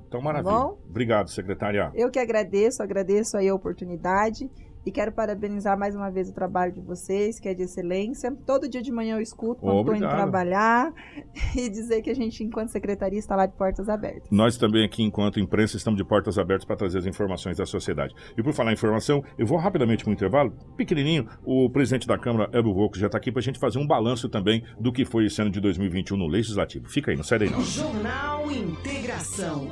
[0.08, 0.54] Então, maravilha.
[0.54, 0.78] bom?
[0.88, 1.92] Obrigado, secretária.
[1.96, 4.48] Eu que agradeço, agradeço aí a oportunidade
[4.88, 8.34] e quero parabenizar mais uma vez o trabalho de vocês, que é de excelência.
[8.46, 10.94] Todo dia de manhã eu escuto quando estou indo trabalhar
[11.58, 14.30] e dizer que a gente, enquanto secretaria, está lá de portas abertas.
[14.32, 18.16] Nós também aqui, enquanto imprensa, estamos de portas abertas para trazer as informações da sociedade.
[18.38, 21.28] E por falar em informação, eu vou rapidamente para um intervalo, pequenininho.
[21.44, 24.30] O presidente da Câmara, Elbio Volco, já está aqui para a gente fazer um balanço
[24.30, 26.88] também do que foi esse ano de 2021 no Legislativo.
[26.88, 27.60] Fica aí, não sai daí não.
[27.60, 29.68] Jornal Integração.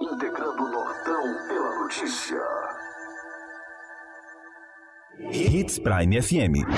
[0.00, 2.65] Integrando o Nortão pela notícia.
[5.18, 6.68] Hits Prime FM.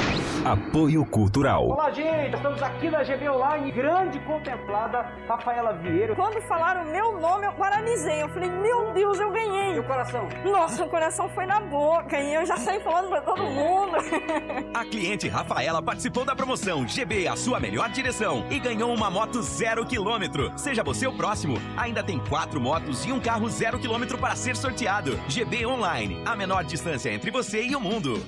[0.44, 1.70] Apoio Cultural.
[1.70, 2.36] Olá, gente!
[2.36, 6.14] Estamos aqui na GB Online, grande contemplada Rafaela Vieira.
[6.14, 8.22] Quando falaram o meu nome, eu paralisei.
[8.22, 9.74] Eu falei, meu Deus, eu ganhei.
[9.74, 10.28] E o coração?
[10.44, 13.96] Nossa, o coração foi na boca e eu já saí falando pra todo mundo.
[14.72, 19.42] A cliente Rafaela participou da promoção GB, a sua melhor direção, e ganhou uma moto
[19.42, 20.52] zero quilômetro.
[20.56, 21.56] Seja você o próximo.
[21.76, 25.18] Ainda tem quatro motos e um carro zero quilômetro para ser sorteado.
[25.28, 28.27] GB Online, a menor distância entre você e o mundo.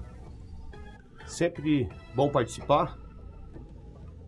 [1.27, 3.04] sempre bom participar.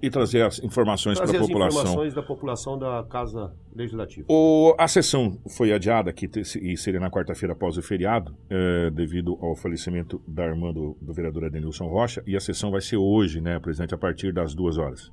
[0.02, 1.80] E trazer as informações para Trazer a as população.
[1.82, 4.26] informações da população da Casa Legislativa.
[4.30, 8.90] O, a sessão foi adiada aqui te- e seria na quarta-feira após o feriado, eh,
[8.90, 12.98] devido ao falecimento da irmã do, do vereador Adenilson Rocha, e a sessão vai ser
[12.98, 15.10] hoje, né, presidente, a partir das duas horas.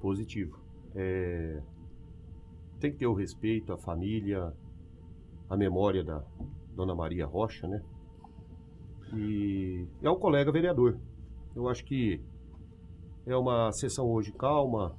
[0.00, 0.56] Positivo.
[0.94, 1.60] É,
[2.78, 4.52] Tem que ter o respeito à família,
[5.50, 6.22] à memória da
[6.76, 7.80] Dona Maria Rocha, né?
[9.14, 10.96] E é um colega vereador.
[11.54, 12.20] Eu acho que
[13.26, 14.96] é uma sessão hoje calma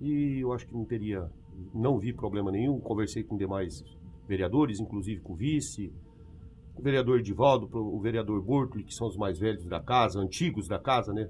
[0.00, 1.28] e eu acho que não teria,
[1.74, 2.78] não vi problema nenhum.
[2.78, 3.84] Conversei com demais
[4.28, 5.92] vereadores, inclusive com o vice,
[6.76, 10.78] o vereador Edivaldo, o vereador Burtli, que são os mais velhos da casa, antigos da
[10.78, 11.28] casa, né?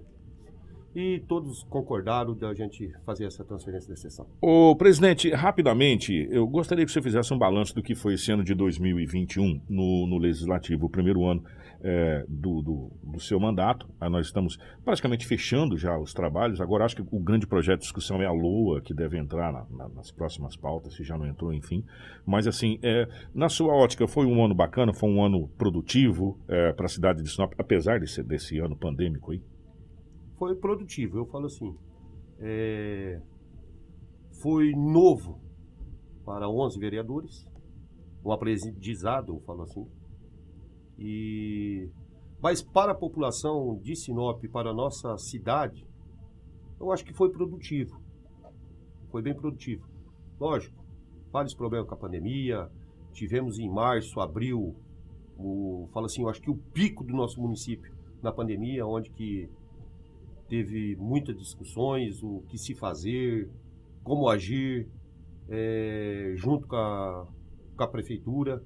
[0.95, 4.27] E todos concordaram da gente fazer essa transferência de sessão.
[4.41, 8.43] Ô, presidente, rapidamente, eu gostaria que você fizesse um balanço do que foi esse ano
[8.43, 11.45] de 2021 no, no Legislativo, o primeiro ano
[11.83, 13.89] é, do, do, do seu mandato.
[14.01, 16.61] Aí nós estamos praticamente fechando já os trabalhos.
[16.61, 19.67] Agora, acho que o grande projeto de discussão é a LOA, que deve entrar na,
[19.71, 21.85] na, nas próximas pautas, se já não entrou, enfim.
[22.27, 26.73] Mas, assim, é, na sua ótica, foi um ano bacana, foi um ano produtivo é,
[26.73, 29.43] para a cidade de Sinop, apesar desse, desse ano pandêmico aí?
[30.39, 31.19] foi produtivo.
[31.19, 31.77] Eu falo assim,
[32.39, 33.21] é,
[34.41, 35.41] foi novo
[36.25, 37.47] para 11 vereadores,
[38.25, 39.87] um aprendizado, eu falo assim.
[40.99, 41.89] E,
[42.43, 45.87] mas para a população de Sinop, para a nossa cidade,
[46.81, 48.01] eu acho que foi produtivo.
[49.11, 49.87] Foi bem produtivo.
[50.39, 50.77] Lógico,
[51.31, 52.71] vários problemas com a pandemia.
[53.13, 54.77] Tivemos em março, abril,
[55.37, 57.93] o, falo assim, eu acho que o pico do nosso município
[58.23, 59.49] na pandemia, onde que
[60.49, 63.51] teve muitas discussões, o que se fazer,
[64.03, 64.89] como agir,
[65.49, 67.27] é, junto com a,
[67.77, 68.63] com a prefeitura,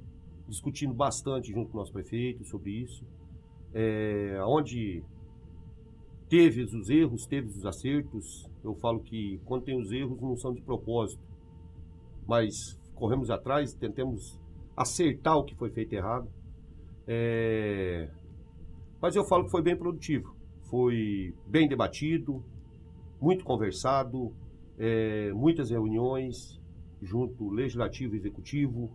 [0.52, 3.04] discutindo bastante junto com o nosso prefeito sobre isso.
[3.74, 5.02] É, onde
[6.28, 8.48] teve os erros, teve os acertos.
[8.62, 11.22] Eu falo que quando tem os erros não são de propósito,
[12.26, 14.38] mas corremos atrás, tentamos
[14.76, 16.28] acertar o que foi feito errado.
[17.06, 18.08] É,
[19.00, 20.42] mas eu falo que foi bem produtivo
[20.72, 22.42] foi bem debatido,
[23.20, 24.34] muito conversado,
[24.78, 26.58] é, muitas reuniões
[27.02, 28.90] junto legislativo e executivo,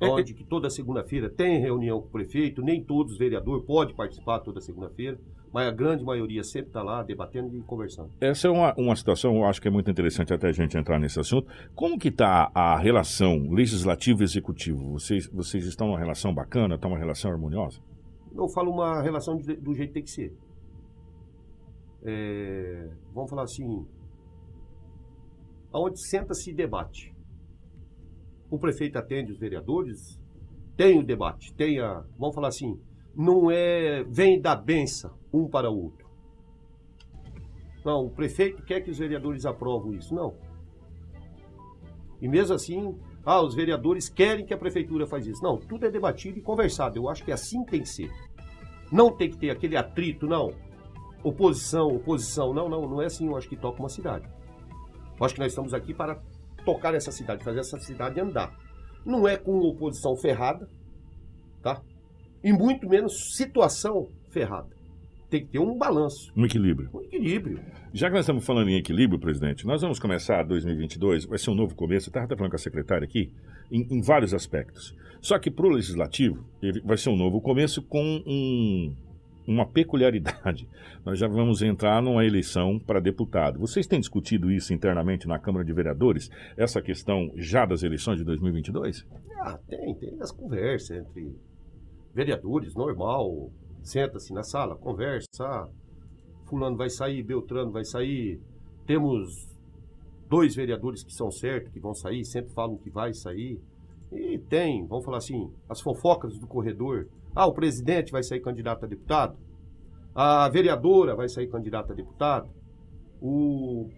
[0.00, 4.40] onde que toda segunda-feira tem reunião com o prefeito, nem todos os vereadores podem participar
[4.40, 5.18] toda segunda-feira,
[5.52, 8.10] mas a grande maioria sempre está lá debatendo e conversando.
[8.20, 10.98] Essa é uma, uma situação, eu acho que é muito interessante até a gente entrar
[10.98, 11.48] nesse assunto.
[11.74, 14.92] Como que está a relação legislativo e executivo?
[14.92, 17.80] Vocês, vocês estão numa relação bacana, está uma relação harmoniosa?
[18.34, 20.36] Eu falo uma relação de- do jeito que tem que ser.
[22.04, 23.86] É, vamos falar assim,
[25.72, 27.15] aonde senta-se e debate.
[28.50, 30.20] O prefeito atende os vereadores,
[30.76, 32.78] tem o debate, tem a, vamos falar assim,
[33.14, 36.06] não é vem da benção um para o outro.
[37.84, 40.34] Não, o prefeito quer que os vereadores aprovam isso, não.
[42.20, 45.42] E mesmo assim, ah, os vereadores querem que a prefeitura faz isso.
[45.42, 46.98] Não, tudo é debatido e conversado.
[46.98, 48.10] Eu acho que assim tem que ser.
[48.90, 50.52] Não tem que ter aquele atrito, não.
[51.22, 52.54] Oposição, oposição.
[52.54, 53.26] Não, não, não é assim.
[53.26, 54.28] Eu acho que toca uma cidade.
[55.18, 56.20] Eu acho que nós estamos aqui para
[56.66, 58.54] tocar essa cidade, fazer essa cidade andar.
[59.06, 60.68] Não é com oposição ferrada,
[61.62, 61.80] tá?
[62.44, 64.68] E muito menos situação ferrada.
[65.30, 66.90] Tem que ter um balanço, Um equilíbrio.
[66.92, 67.60] um equilíbrio.
[67.92, 71.54] Já que nós estamos falando em equilíbrio, presidente, nós vamos começar 2022, vai ser um
[71.54, 73.32] novo começo, eu estava até falando com a secretária aqui,
[73.70, 74.94] em, em vários aspectos.
[75.20, 76.44] Só que para o legislativo,
[76.84, 78.94] vai ser um novo começo com um-
[79.46, 80.68] uma peculiaridade.
[81.04, 83.58] Nós já vamos entrar numa eleição para deputado.
[83.58, 88.24] Vocês têm discutido isso internamente na Câmara de Vereadores, essa questão já das eleições de
[88.24, 89.06] 2022?
[89.40, 91.36] Ah, tem, tem as conversas entre
[92.14, 93.50] vereadores, normal.
[93.82, 95.26] Senta-se na sala, conversa.
[95.40, 95.68] ah,
[96.46, 98.40] fulano vai sair, Beltrano vai sair.
[98.86, 99.48] Temos
[100.28, 103.60] dois vereadores que são certos, que vão sair, sempre falam que vai sair.
[104.12, 107.08] E tem, vamos falar assim, as fofocas do corredor.
[107.36, 109.36] Ah, o presidente vai sair candidato a deputado.
[110.14, 112.48] A vereadora vai sair candidata a deputado.
[113.20, 113.90] O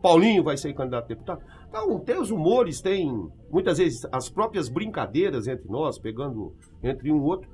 [0.00, 1.42] Paulinho vai sair candidato a deputado.
[1.68, 7.16] Então, tem os humores, tem muitas vezes as próprias brincadeiras entre nós, pegando entre um
[7.16, 7.50] e outro.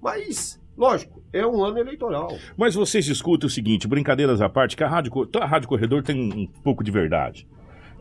[0.00, 2.28] Mas, lógico, é um ano eleitoral.
[2.56, 6.32] Mas vocês discutem o seguinte, brincadeiras à parte, que a rádio, a rádio corredor tem
[6.32, 7.48] um pouco de verdade.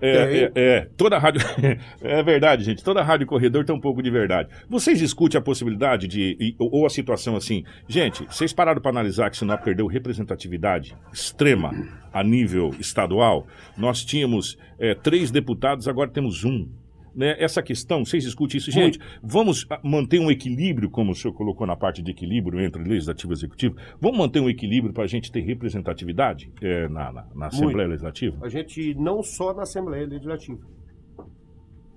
[0.05, 1.41] É, é, é, toda a rádio.
[2.03, 2.83] é verdade, gente.
[2.83, 4.49] Toda a rádio corredor tem um pouco de verdade.
[4.69, 6.55] Vocês discutem a possibilidade de.
[6.59, 7.63] ou ou a situação assim.
[7.87, 11.71] Gente, vocês pararam para analisar que Sinop perdeu representatividade extrema
[12.11, 13.47] a nível estadual?
[13.77, 16.67] Nós tínhamos é, três deputados, agora temos um.
[17.15, 17.35] Né?
[17.37, 18.71] Essa questão, vocês discutem isso.
[18.71, 22.83] Gente, vamos ah, manter um equilíbrio, como o senhor colocou na parte de equilíbrio entre
[22.83, 23.75] legislativo e executivo.
[24.01, 27.89] Vamos manter um equilíbrio para a gente ter representatividade é, na, na, na Assembleia Muito.
[27.89, 28.37] Legislativa?
[28.41, 30.59] A gente não só na Assembleia Legislativa,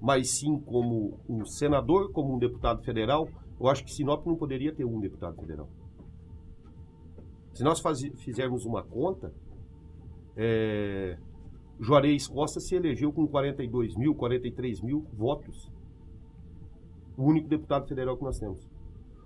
[0.01, 3.29] mas sim como um senador, como um deputado federal.
[3.59, 5.69] Eu acho que Sinop não poderia ter um deputado federal.
[7.55, 9.33] Se nós fazi- fizermos uma conta,
[10.37, 11.17] é,
[11.79, 15.71] Juarez Costa se elegeu com 42 mil, 43 mil votos.
[17.17, 18.67] O único deputado federal que nós temos.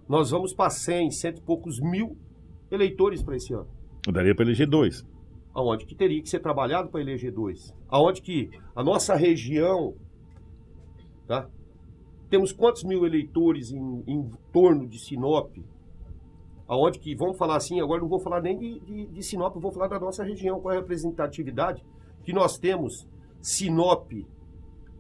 [0.09, 2.17] Nós vamos para 100, cento e poucos mil
[2.71, 3.69] eleitores para esse ano.
[4.13, 5.07] Daria para eleger dois.
[5.53, 7.75] Aonde que teria que ser trabalhado para eleger dois.
[7.89, 9.95] Aonde que a nossa região,
[11.27, 11.49] tá?
[12.29, 15.57] Temos quantos mil eleitores em, em torno de Sinop?
[16.69, 19.73] Aonde que, vamos falar assim, agora não vou falar nem de, de, de Sinop, vou
[19.73, 21.85] falar da nossa região, qual é a representatividade
[22.23, 23.09] que nós temos.
[23.41, 24.13] Sinop,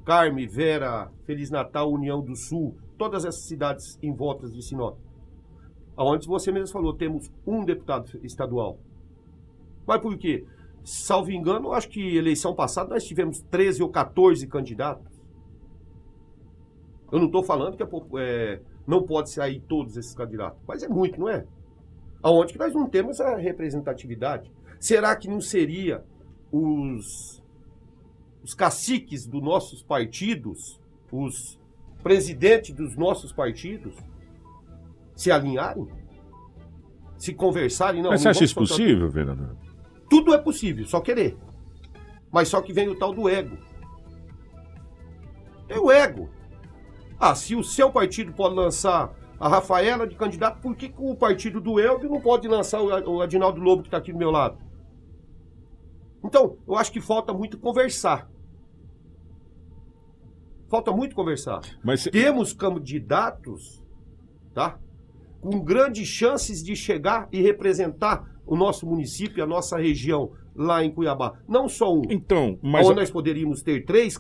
[0.05, 4.99] Carme, Vera, Feliz Natal, União do Sul, todas essas cidades em volta de Sinop.
[5.97, 8.79] Aonde você mesmo falou, temos um deputado estadual.
[9.87, 10.47] Mas por quê?
[10.83, 15.21] Salvo engano, acho que eleição passada nós tivemos 13 ou 14 candidatos.
[17.12, 20.89] Eu não estou falando que é, é, não pode sair todos esses candidatos, mas é
[20.89, 21.45] muito, não é?
[22.23, 24.51] Aonde que nós não temos a representatividade?
[24.79, 26.05] Será que não seria
[26.53, 27.43] os,
[28.43, 30.81] os caciques dos nossos partidos,
[31.13, 31.59] os
[32.03, 33.95] presidentes dos nossos partidos,
[35.15, 35.89] se alinharem?
[37.19, 38.03] Se conversarem?
[38.03, 39.57] Não, Mas você não acha isso possível, vereador?
[40.09, 41.37] tudo é possível, só querer.
[42.33, 43.57] Mas só que vem o tal do ego.
[45.69, 46.29] É o ego.
[47.19, 51.15] Ah, se o seu partido pode lançar a Rafaela de candidato, por que, que o
[51.15, 54.59] partido do Elvio não pode lançar o Adinaldo Lobo que está aqui do meu lado?
[56.25, 58.29] Então, eu acho que falta muito conversar.
[60.68, 61.61] Falta muito conversar.
[61.83, 63.83] Mas Temos candidatos,
[64.55, 64.79] tá?
[65.41, 70.93] Com grandes chances de chegar e representar o nosso município, a nossa região lá em
[70.93, 71.41] Cuiabá.
[71.49, 72.03] Não só um.
[72.11, 74.16] Então, mas- Onde nós poderíamos ter três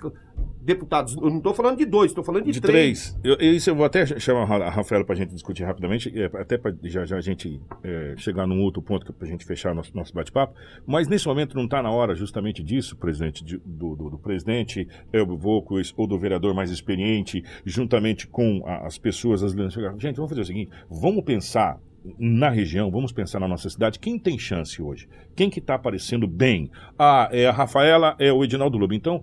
[0.62, 1.16] deputados.
[1.16, 3.16] Eu não estou falando de dois, estou falando de, De três.
[3.22, 3.40] três.
[3.40, 6.12] Eu, isso eu vou até chamar a Ra- a Rafaela para a gente discutir rapidamente,
[6.18, 9.44] é, até para já, já a gente é, chegar num outro ponto para a gente
[9.44, 10.54] fechar nosso, nosso bate-papo.
[10.86, 14.86] Mas nesse momento não está na hora justamente disso, presidente, de- do, do, do presidente
[15.12, 19.82] Elbio Volcos ou do vereador mais experiente, juntamente com a- as pessoas, as lideranças.
[20.00, 21.78] Gente, vamos fazer o seguinte: vamos pensar
[22.18, 25.06] na região, vamos pensar na nossa cidade, quem tem chance hoje?
[25.36, 26.70] Quem que está aparecendo bem?
[26.98, 28.94] Ah, é a Rafaela, é o Edinaldo Lobo.
[28.94, 29.22] Então,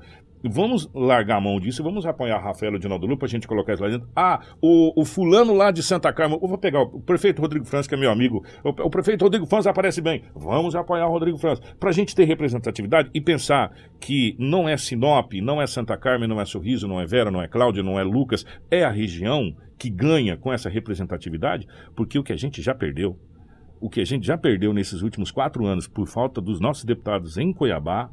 [0.50, 3.48] vamos largar a mão disso, vamos apoiar a Rafaela e o Edinaldo Lobo pra gente
[3.48, 4.08] colocar isso lá dentro.
[4.16, 7.88] Ah, o, o fulano lá de Santa Carmen, eu vou pegar o, prefeito Rodrigo França,
[7.88, 11.38] que é meu amigo, o, o prefeito Rodrigo França aparece bem, vamos apoiar o Rodrigo
[11.38, 16.28] França, pra gente ter representatividade e pensar que não é Sinop, não é Santa Carmen,
[16.28, 19.56] não é Sorriso, não é Vera, não é Cláudia, não é Lucas, é a região
[19.78, 23.18] que ganha com essa representatividade, porque o que a gente já perdeu,
[23.80, 27.38] o que a gente já perdeu nesses últimos quatro anos por falta dos nossos deputados
[27.38, 28.10] em Cuiabá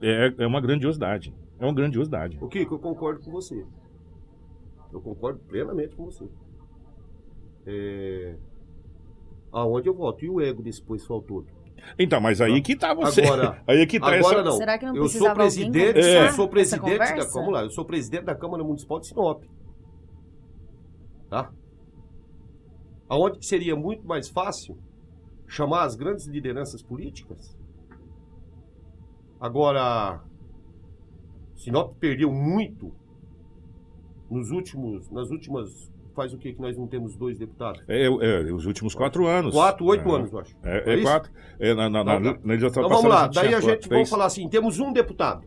[0.00, 1.32] é, é uma grandiosidade.
[1.58, 2.38] É uma grandiosidade.
[2.40, 3.66] O Kiko, eu concordo com você.
[4.92, 6.28] Eu concordo plenamente com você.
[7.66, 8.36] É...
[9.52, 10.24] Aonde eu voto?
[10.24, 11.46] E o ego desse pessoal todo?
[11.98, 13.22] Então, mas aí que tá você.
[13.22, 14.56] Agora, aí que tá agora essa- não.
[14.56, 17.84] Será que não eu sou presidente, começar eu sou presidente da, vamos lá, eu sou
[17.84, 19.44] presidente da Câmara Municipal de Sinop.
[21.28, 21.52] Tá?
[23.08, 24.76] Aonde que seria muito mais fácil
[25.46, 27.56] chamar as grandes lideranças políticas?
[29.40, 30.20] Agora,
[31.58, 32.92] Sinop perdeu muito
[34.30, 37.82] nos últimos, nas últimas, faz o que que nós não temos dois deputados?
[37.88, 39.52] É, é, os últimos quatro anos.
[39.54, 40.14] Quatro, oito É.
[40.14, 40.56] anos, eu acho.
[40.62, 41.32] É, É é quatro.
[41.58, 44.08] É, na, na, na, na Então vamos lá, daí tinha a gente, vamos três.
[44.10, 45.44] falar assim, temos um deputado.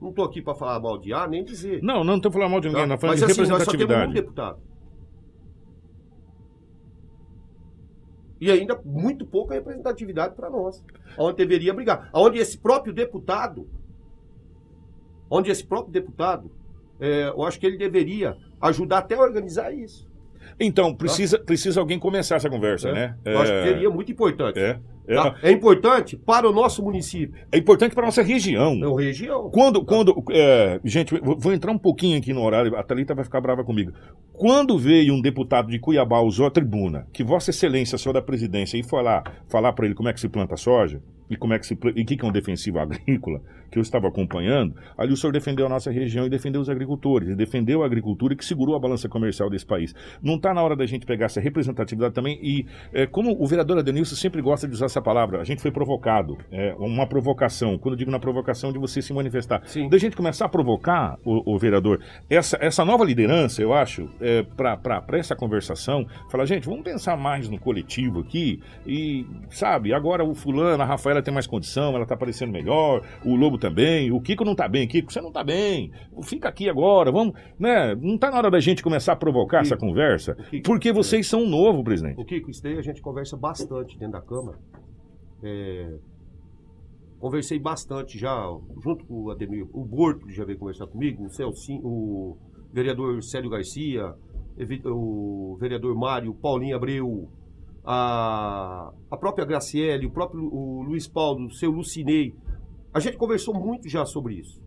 [0.00, 1.80] Não estou aqui para falar mal de A, nem dizer.
[1.82, 2.86] Não, não estou falando mal de ninguém, Tá?
[2.88, 4.12] não falando Mas de assim, nós só temos um representatividade.
[4.14, 4.71] deputado.
[8.42, 10.84] E ainda muito pouca representatividade para nós.
[11.16, 12.10] Onde deveria brigar.
[12.12, 13.68] Onde esse próprio deputado,
[15.30, 16.50] onde esse próprio deputado,
[16.98, 20.10] é, eu acho que ele deveria ajudar até a organizar isso.
[20.58, 22.92] Então, precisa, precisa alguém começar essa conversa, É.
[22.92, 23.18] né?
[23.24, 24.58] Eu acho que seria muito importante.
[24.58, 24.80] É.
[25.06, 25.36] É, Tá?
[25.42, 27.34] É importante para o nosso município.
[27.50, 28.82] é importante para nossa região.
[28.82, 29.50] É uma região.
[29.50, 33.24] Quando, quando é, gente, vou vou entrar um pouquinho aqui no horário, a Thalita vai
[33.24, 33.92] ficar brava comigo.
[34.32, 38.76] Quando veio um deputado de Cuiabá, usou a tribuna, que Vossa Excelência, senhor da presidência,
[38.78, 41.00] e foi lá falar para ele como é que se planta soja,
[41.32, 44.06] e como é que se e o que é um defensivo agrícola, que eu estava
[44.06, 47.86] acompanhando, ali o senhor defendeu a nossa região e defendeu os agricultores, e defendeu a
[47.86, 49.94] agricultura que segurou a balança comercial desse país.
[50.22, 53.78] Não está na hora da gente pegar essa representatividade também, e é, como o vereador
[53.78, 57.94] Adenilson sempre gosta de usar essa palavra, a gente foi provocado, é, uma provocação, quando
[57.94, 61.58] eu digo na provocação de você se manifestar, da gente começar a provocar, o, o
[61.58, 67.16] vereador, essa, essa nova liderança, eu acho, é, para essa conversação, falar, gente, vamos pensar
[67.16, 72.06] mais no coletivo aqui, e, sabe, agora o fulano, a Rafaela tem mais condição, ela
[72.06, 75.42] tá parecendo melhor, o Lobo também, o Kiko não tá bem, Kiko, você não tá
[75.42, 75.90] bem,
[76.22, 79.76] fica aqui agora, vamos, né, não tá na hora da gente começar a provocar essa
[79.76, 82.20] conversa, porque vocês são novo, presidente.
[82.20, 84.58] O Kiko, isso daí a gente conversa bastante dentro da Câmara.
[85.44, 85.94] É,
[87.22, 88.34] Conversei bastante já,
[88.82, 92.36] junto com o Ademir, o Borto já veio conversar comigo, o Celcinho, o
[92.72, 94.12] vereador Célio Garcia,
[94.86, 97.28] o vereador Mário, Paulinho Abreu,
[97.84, 102.34] a, a própria Graciele, o próprio o Luiz Paulo, o seu Lucinei.
[102.92, 104.62] A gente conversou muito já sobre isso.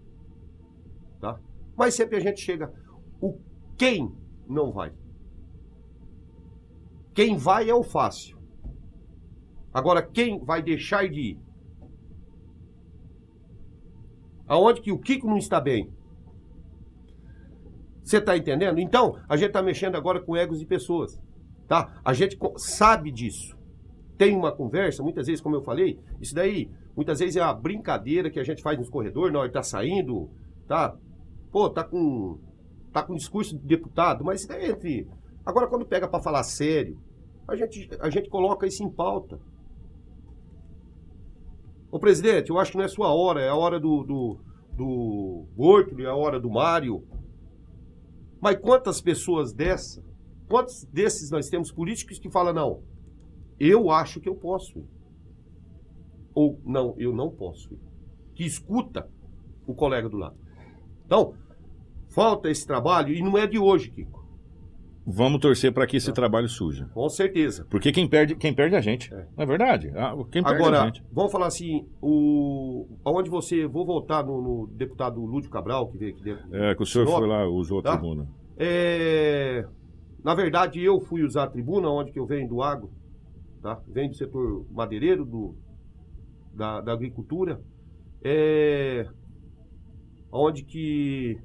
[1.19, 1.39] Tá?
[1.75, 2.73] Mas sempre a gente chega.
[3.21, 3.39] O
[3.77, 4.13] quem
[4.47, 4.91] não vai.
[7.13, 8.37] Quem vai é o fácil.
[9.73, 11.39] Agora, quem vai deixar de ir?
[14.47, 15.91] Aonde que o Kiko não está bem?
[18.03, 18.79] Você está entendendo?
[18.79, 21.19] Então, a gente está mexendo agora com egos de pessoas.
[21.67, 21.99] Tá?
[22.03, 23.55] A gente sabe disso.
[24.17, 28.29] Tem uma conversa, muitas vezes, como eu falei, isso daí, muitas vezes é uma brincadeira
[28.29, 30.29] que a gente faz nos corredores, na hora que tá saindo,
[30.67, 30.95] tá?
[31.51, 32.39] Pô, tá com.
[32.93, 35.07] tá com discurso de deputado, mas isso daí entre.
[35.45, 36.97] Agora, quando pega para falar sério,
[37.47, 39.39] a gente, a gente coloca isso em pauta.
[41.91, 44.39] Ô presidente, eu acho que não é sua hora, é a hora do, do,
[44.75, 47.03] do Bortoli, é a hora do Mário.
[48.41, 50.03] Mas quantas pessoas dessa,
[50.47, 52.83] quantos desses nós temos políticos que falam, não,
[53.59, 54.85] eu acho que eu posso ir.
[56.33, 57.79] Ou não, eu não posso ir.
[58.33, 59.09] Que escuta
[59.65, 60.35] o colega do lado.
[61.05, 61.33] Então,
[62.09, 64.25] falta esse trabalho e não é de hoje, Kiko.
[65.07, 66.89] Vamos torcer para que esse trabalho surja.
[66.91, 67.65] Com certeza.
[67.69, 69.11] Porque quem perde, quem perde é a gente.
[69.11, 69.91] Não é verdade?
[69.95, 71.03] Ah, Quem perde é a Agora, gente.
[71.11, 76.11] vamos falar assim, o aonde você, vou voltar no, no deputado Lúdio Cabral, que veio
[76.11, 76.55] aqui dentro.
[76.55, 77.91] É, que o senhor Sinop, foi lá, usou a tá?
[77.91, 78.27] tribuna.
[78.57, 79.67] É,
[80.25, 82.89] na verdade, eu fui usar a tribuna, onde que eu venho do agro,
[83.61, 83.79] tá?
[83.87, 85.55] Venho do setor madeireiro, do,
[86.51, 87.61] da, da agricultura,
[88.23, 89.07] é,
[90.31, 91.39] onde que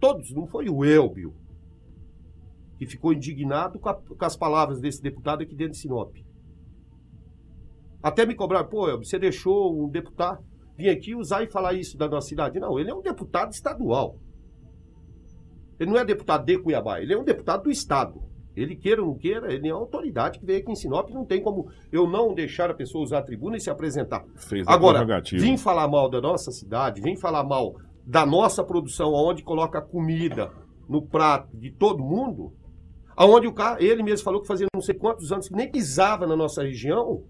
[0.00, 1.34] todos, não foi o Elbio,
[2.78, 6.16] que ficou indignado com, a- com as palavras desse deputado aqui dentro de Sinop.
[8.02, 10.42] Até me cobrar, pô, Elbio, você deixou um deputado
[10.78, 12.58] vir aqui usar e falar isso da nossa cidade?
[12.58, 14.16] Não, ele é um deputado estadual.
[15.80, 18.22] Ele não é deputado de Cuiabá, ele é um deputado do Estado.
[18.54, 21.24] Ele queira ou não queira, ele é uma autoridade que veio aqui em Sinop, não
[21.24, 24.22] tem como eu não deixar a pessoa usar a tribuna e se apresentar.
[24.36, 29.42] Fez Agora, vim falar mal da nossa cidade, vim falar mal da nossa produção, onde
[29.42, 30.52] coloca comida
[30.86, 32.52] no prato de todo mundo,
[33.16, 36.26] aonde o cara, ele mesmo falou que fazia não sei quantos anos que nem pisava
[36.26, 37.22] na nossa região.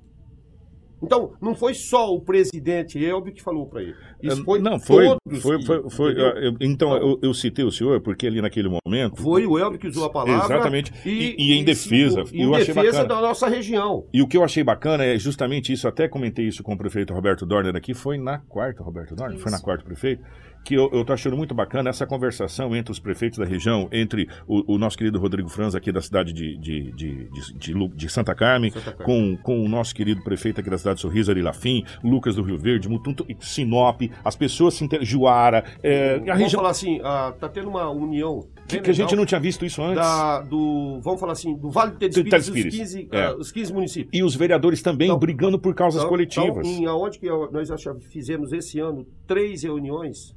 [1.03, 3.95] Então, não foi só o presidente Elbio que falou para ele.
[4.23, 6.37] Isso foi não, foi, todos foi, que- foi, foi, entendeu?
[6.43, 9.21] eu- então, eu, eu citei o senhor porque ali naquele momento.
[9.23, 10.45] Foi o Elbio que usou a palavra.
[10.45, 10.93] Exatamente.
[11.07, 12.25] E, e em defesa.
[12.33, 13.09] Em eu achei defesa bacana.
[13.09, 14.05] da nossa região.
[14.13, 17.13] E o que eu achei bacana é justamente isso, até comentei isso com o prefeito
[17.15, 19.39] Roberto Dorner aqui, foi na quarta, Roberto Dorner?
[19.39, 20.23] Foi na quarta prefeito,
[20.65, 24.29] que eu, eu tô achando muito bacana essa conversação entre os prefeitos da região, entre
[24.47, 28.35] o, o nosso querido Rodrigo Franz aqui da cidade de, de, de, de, de Santa
[28.35, 29.37] Carmen, Santa Carmen.
[29.37, 32.43] Com, com o nosso querido prefeito aqui da cidade de Sorriso, Ari Lafim, Lucas do
[32.43, 35.03] Rio Verde, Mutunto, Sinop, as pessoas se inter...
[35.05, 36.61] Juara, é, a Vamos região...
[36.61, 38.47] falar assim, ah, tá tendo uma união.
[38.69, 39.97] Que, bem que a gente não tinha visto isso antes.
[39.97, 43.25] da- do, vamos falar assim, do Vale do Do Telespires, os, Telespires, 15, é.
[43.27, 44.11] ah, os 15 municípios.
[44.13, 46.67] E os vereadores também brigando por causas Então- coletivas.
[46.67, 47.69] Então, em aonde que nós
[48.11, 50.35] fizemos esse ano três reuniões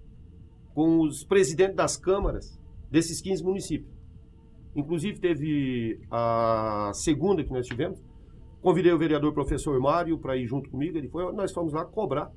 [0.74, 2.60] com os presidentes das câmaras
[2.90, 3.94] desses 15 municípios.
[4.76, 8.02] Inclusive teve a segunda que nós tivemos.
[8.62, 10.98] Convidei o vereador professor Mário para ir junto comigo.
[10.98, 12.32] Ele foi, nós fomos lá cobrar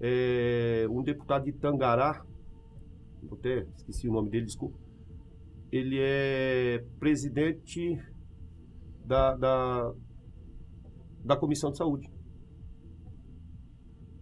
[0.00, 2.24] é, um deputado de Tangará.
[3.30, 4.76] Até esqueci o nome dele, desculpa.
[5.70, 7.96] Ele é presidente
[9.04, 9.92] da, da,
[11.24, 12.10] da Comissão de Saúde.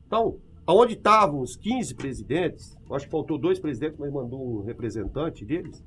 [0.07, 0.39] Então,
[0.71, 5.85] aonde estavam os 15 presidentes, acho que faltou dois presidentes, mas mandou um representante deles.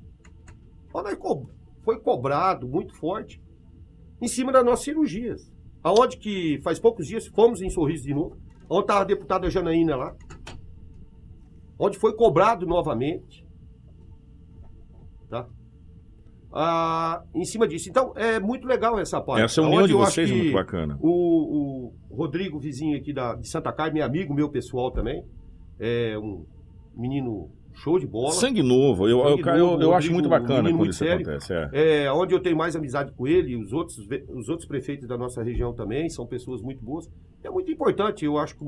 [1.82, 3.42] Foi cobrado muito forte
[4.20, 5.50] em cima das nossas cirurgias.
[5.82, 8.36] Aonde que faz poucos dias fomos em Sorriso de novo,
[8.68, 10.16] onde estava a deputada Janaína lá,
[11.78, 13.46] onde foi cobrado novamente,
[15.30, 15.48] tá?
[16.56, 17.90] Ah, em cima disso.
[17.90, 19.42] Então, é muito legal essa parte.
[19.42, 20.96] Essa união de eu acho vocês é muito bacana.
[21.00, 25.24] O, o Rodrigo, vizinho aqui da, de Santa Carmen, é amigo meu pessoal também,
[25.80, 26.46] é um
[26.96, 28.30] menino show de bola.
[28.30, 31.00] Sangue novo, eu, eu, Sangue eu, novo, eu acho Rodrigo, muito bacana menino quando isso
[31.00, 31.26] sério.
[31.28, 31.52] acontece.
[31.52, 32.04] É.
[32.04, 33.98] É, onde eu tenho mais amizade com ele, e os outros,
[34.28, 37.10] os outros prefeitos da nossa região também, são pessoas muito boas.
[37.42, 38.64] É muito importante, eu acho, que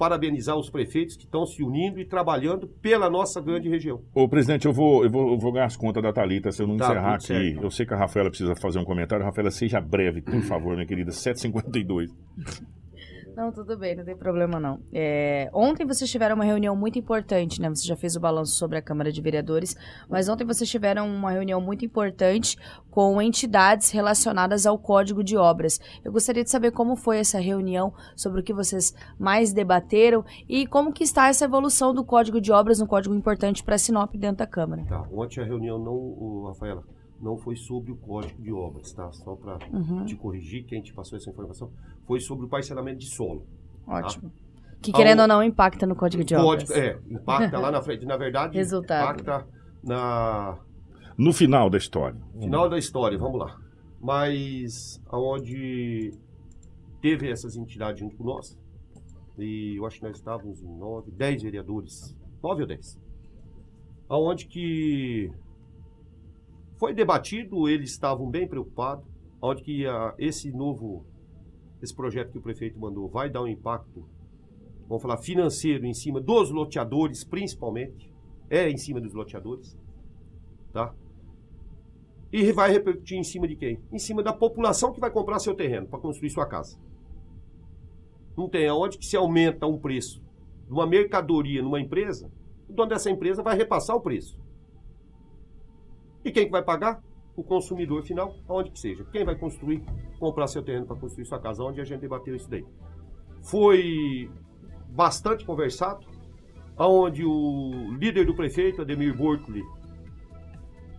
[0.00, 4.00] parabenizar os prefeitos que estão se unindo e trabalhando pela nossa grande região.
[4.14, 6.66] Ô, presidente, eu vou, eu, vou, eu vou ganhar as contas da Thalita se eu
[6.66, 7.26] não Tá, encerrar aqui.
[7.26, 7.62] certo.
[7.62, 9.22] Eu sei que a Rafaela precisa fazer um comentário.
[9.26, 11.10] Rafaela, seja breve, por favor, minha querida.
[11.10, 12.08] 7h52.
[13.40, 14.78] Não, tudo bem, não tem problema não.
[14.92, 17.70] É, ontem vocês tiveram uma reunião muito importante, né?
[17.70, 19.74] Você já fez o balanço sobre a Câmara de Vereadores,
[20.10, 22.58] mas ontem vocês tiveram uma reunião muito importante
[22.90, 25.80] com entidades relacionadas ao Código de Obras.
[26.04, 30.66] Eu gostaria de saber como foi essa reunião, sobre o que vocês mais debateram e
[30.66, 34.36] como que está essa evolução do Código de Obras, um código importante para Sinop dentro
[34.36, 34.84] da Câmara.
[34.84, 36.84] Tá, ontem a reunião não, Rafaela,
[37.20, 39.10] não foi sobre o código de obras, tá?
[39.12, 40.04] Só para Uhum.
[40.04, 41.70] te corrigir, quem te passou essa informação,
[42.06, 43.46] foi sobre o parcelamento de solo.
[43.86, 43.98] tá?
[43.98, 44.32] Ótimo.
[44.82, 46.64] Que querendo ou não impacta no Código de Obras.
[46.68, 48.06] Código, é, impacta lá na frente.
[48.06, 49.20] Na verdade, Resultado.
[49.20, 49.46] impacta
[49.84, 50.58] na
[51.18, 52.18] No final da história.
[52.40, 53.60] final da história, vamos lá.
[54.00, 56.12] Mas aonde
[57.02, 58.58] teve essas entidades junto com nós,
[59.38, 62.98] e eu acho que nós estávamos em nove, dez vereadores, nove ou dez,
[64.08, 65.30] aonde que
[66.80, 69.04] foi debatido, eles estavam bem preocupados,
[69.38, 69.84] aonde que
[70.16, 71.04] esse novo,
[71.82, 74.02] esse projeto que o prefeito mandou vai dar um impacto,
[74.88, 78.10] vamos falar, financeiro em cima dos loteadores, principalmente,
[78.48, 79.76] é em cima dos loteadores,
[80.72, 80.94] tá?
[82.32, 83.78] E vai repercutir em cima de quem?
[83.92, 86.78] Em cima da população que vai comprar seu terreno para construir sua casa.
[88.34, 90.22] Não tem aonde que se aumenta um preço
[90.66, 92.32] de uma mercadoria numa empresa,
[92.66, 94.39] o dono dessa empresa vai repassar o preço.
[96.24, 97.02] E quem que vai pagar?
[97.36, 99.04] O consumidor final, aonde que seja.
[99.12, 99.82] Quem vai construir,
[100.18, 102.64] comprar seu terreno para construir sua casa, onde a gente debateu isso daí.
[103.42, 104.30] Foi
[104.88, 106.06] bastante conversado,
[106.76, 109.62] aonde o líder do prefeito, Ademir Bortoli,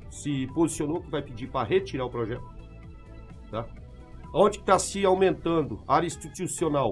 [0.10, 2.44] se posicionou que vai pedir para retirar o projeto.
[3.50, 3.68] Tá?
[4.34, 6.92] Onde está se aumentando a área institucional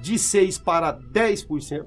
[0.00, 1.86] de 6% para 10%.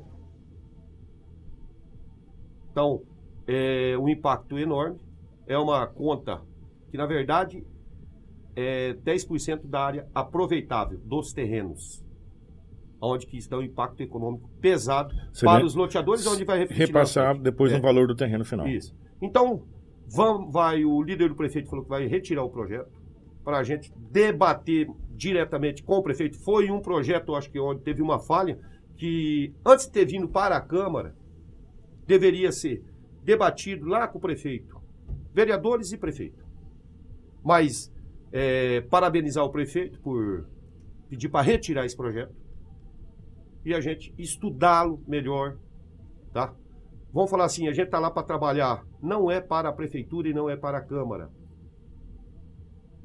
[2.72, 3.02] Então,
[3.46, 5.00] é um impacto enorme.
[5.48, 6.42] É uma conta
[6.92, 7.64] que, na verdade,
[8.56, 12.04] é 10% da área aproveitável dos terrenos.
[13.00, 17.72] Onde que está um impacto econômico pesado Seria para os loteadores, onde vai Repassar depois
[17.72, 17.76] É.
[17.76, 18.68] no valor do terreno final.
[18.68, 18.96] Isso.
[19.22, 19.64] Então,
[20.08, 22.90] vam- vai, o líder do prefeito falou que vai retirar o projeto
[23.44, 26.38] para a gente debater diretamente com o prefeito.
[26.44, 28.58] Foi um projeto, acho que onde teve uma falha,
[28.98, 31.16] que antes de ter vindo para a Câmara,
[32.08, 32.84] deveria ser
[33.24, 34.77] debatido lá com o prefeito,
[35.38, 36.44] vereadores e prefeito.
[37.44, 37.94] Mas,
[38.32, 40.48] é, parabenizar o prefeito por
[41.08, 42.34] pedir para retirar esse projeto
[43.64, 45.58] e a gente estudá-lo melhor,
[46.34, 46.56] tá?
[47.14, 50.34] Vamos falar assim, a gente está lá para trabalhar, não é para a prefeitura e
[50.34, 51.30] não é para a Câmara.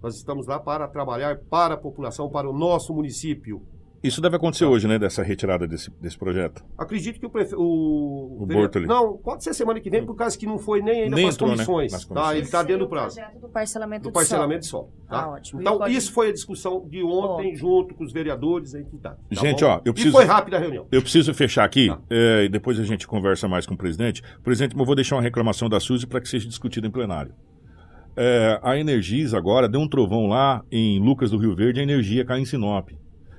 [0.02, 3.62] Nós estamos lá para trabalhar para a população, para o nosso município.
[4.02, 4.98] Isso deve acontecer hoje, né?
[4.98, 6.64] Dessa retirada desse, desse projeto.
[6.76, 7.60] Acredito que o prefeito.
[7.62, 8.86] O, O Bortoli.
[8.86, 11.28] Não, pode ser semana que vem, por causa que não foi nem ainda Nem para
[11.28, 11.54] as entrou, né?
[11.64, 11.92] comissões.
[11.92, 12.34] Nas Tá?
[12.34, 13.20] Ele está dentro do prazo.
[13.40, 14.80] Do parcelamento Do de parcelamento de sol.
[14.80, 14.92] sol.
[15.08, 15.22] Tá?
[15.24, 15.60] Ah, ótimo.
[15.60, 18.80] E Então, código- isso foi a discussão de ontem, junto com os vereadores e a
[18.80, 19.16] entidade.
[19.34, 19.70] tá gente, bom?
[19.70, 20.16] ó, eu E preciso.
[20.16, 20.86] foi rápida a reunião.
[20.90, 24.22] Eu preciso fechar aqui, é, e depois a gente conversa mais com o presidente.
[24.42, 27.32] Presidente, eu vou deixar uma reclamação da Suzy para que seja discutida em plenário.
[28.16, 32.24] É, a Energisa agora deu um trovão lá em Lucas do Rio Verde, a energia
[32.24, 32.90] cai em Sinop.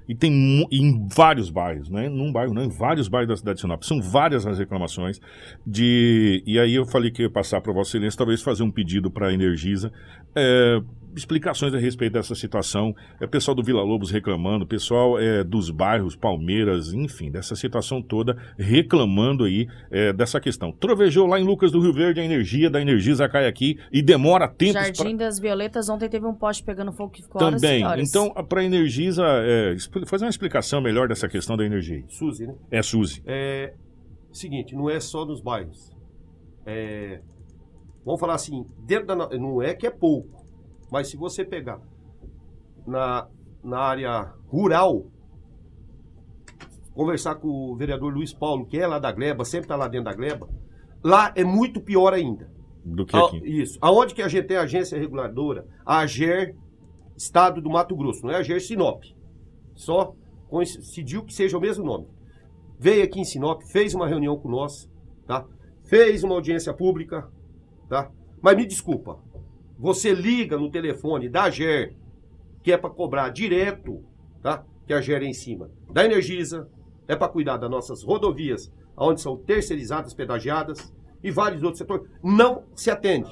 [0.07, 3.55] E tem em vários bairros, não é num bairro, não, em vários bairros da cidade
[3.55, 3.83] de Sinop.
[3.83, 5.19] São várias as reclamações
[5.65, 6.43] de.
[6.45, 9.27] E aí eu falei que ia passar para Vossa Excelência, talvez fazer um pedido para
[9.27, 9.91] a Energisa.
[10.35, 10.81] é,
[11.15, 12.93] explicações a respeito dessa situação.
[13.19, 18.35] É pessoal do Vila Lobos reclamando, pessoal é, dos bairros, Palmeiras, enfim, dessa situação toda,
[18.57, 20.71] reclamando aí é, dessa questão.
[20.71, 24.47] Trovejou lá em Lucas do Rio Verde, a energia da Energisa cai aqui e demora
[24.47, 27.81] tempos pra- Jardim das Violetas, ontem teve um poste pegando fogo que ficou horas também.
[27.81, 28.09] e horas.
[28.09, 29.75] Então, para a Energisa, é,
[30.07, 31.97] fazer uma explicação melhor dessa questão da energia.
[31.97, 32.05] aí.
[32.09, 32.55] Suzy, né?
[32.71, 33.21] É, Suzy.
[33.25, 33.73] É
[34.31, 35.91] seguinte, não é só nos bairros.
[36.65, 37.19] É,
[38.05, 40.42] vamos falar assim, dentro da, não é que é pouco,
[40.93, 41.81] mas se você pegar
[42.85, 43.27] na,
[43.63, 45.07] na área rural,
[46.93, 50.05] conversar com o vereador Luiz Paulo, que é lá da Gleba, sempre está lá dentro
[50.05, 50.47] da Gleba,
[51.03, 52.47] lá é muito pior ainda.
[52.85, 53.37] Do que A- aqui.
[53.37, 53.79] Isso.
[53.81, 55.65] Aonde que a gente tem a agência reguladora?
[55.83, 56.55] A AGER
[57.17, 59.03] Estado do Mato Grosso, não é a AGER Sinop.
[59.73, 60.13] Só
[60.47, 62.07] coincidiu que seja o mesmo nome.
[62.77, 64.87] Veio aqui em Sinop, fez uma reunião com nós,
[65.25, 65.43] tá?
[65.85, 67.27] Fez uma audiência pública,
[67.89, 68.11] tá?
[68.41, 69.17] Mas me desculpa,
[69.83, 71.93] você liga no telefone da AGER,
[72.63, 74.01] que é para cobrar direto,
[74.41, 74.63] tá?
[74.87, 76.69] Que a AGER é em cima da Energisa,
[77.05, 82.63] é para cuidar das nossas rodovias, onde são terceirizadas, pedagiadas e vários outros setores, não
[82.73, 83.29] se atende.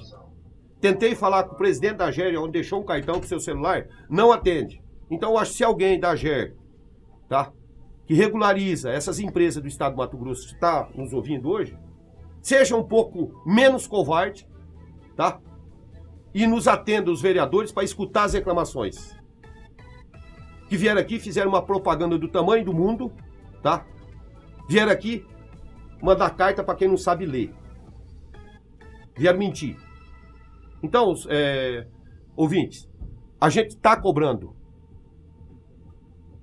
[0.81, 4.29] Tentei falar com o presidente da GER, onde deixou um cartão com seu celular, não
[4.29, 4.83] atende.
[5.09, 6.53] Então, eu acho que se alguém da GER,
[7.29, 7.53] tá?
[8.05, 11.77] Que regulariza essas empresas do estado do Mato Grosso que está nos ouvindo hoje,
[12.41, 14.45] seja um pouco menos covarde,
[15.15, 15.39] tá?
[16.33, 19.15] E nos atenda os vereadores para escutar as reclamações.
[20.69, 23.11] que vieram aqui, fizeram uma propaganda do tamanho do mundo,
[23.61, 23.85] tá?
[24.69, 25.25] Vieram aqui
[26.01, 27.53] mandar carta para quem não sabe ler.
[29.17, 29.77] Vieram mentir.
[30.81, 31.85] Então, é,
[32.35, 32.89] ouvintes,
[33.39, 34.55] a gente está cobrando.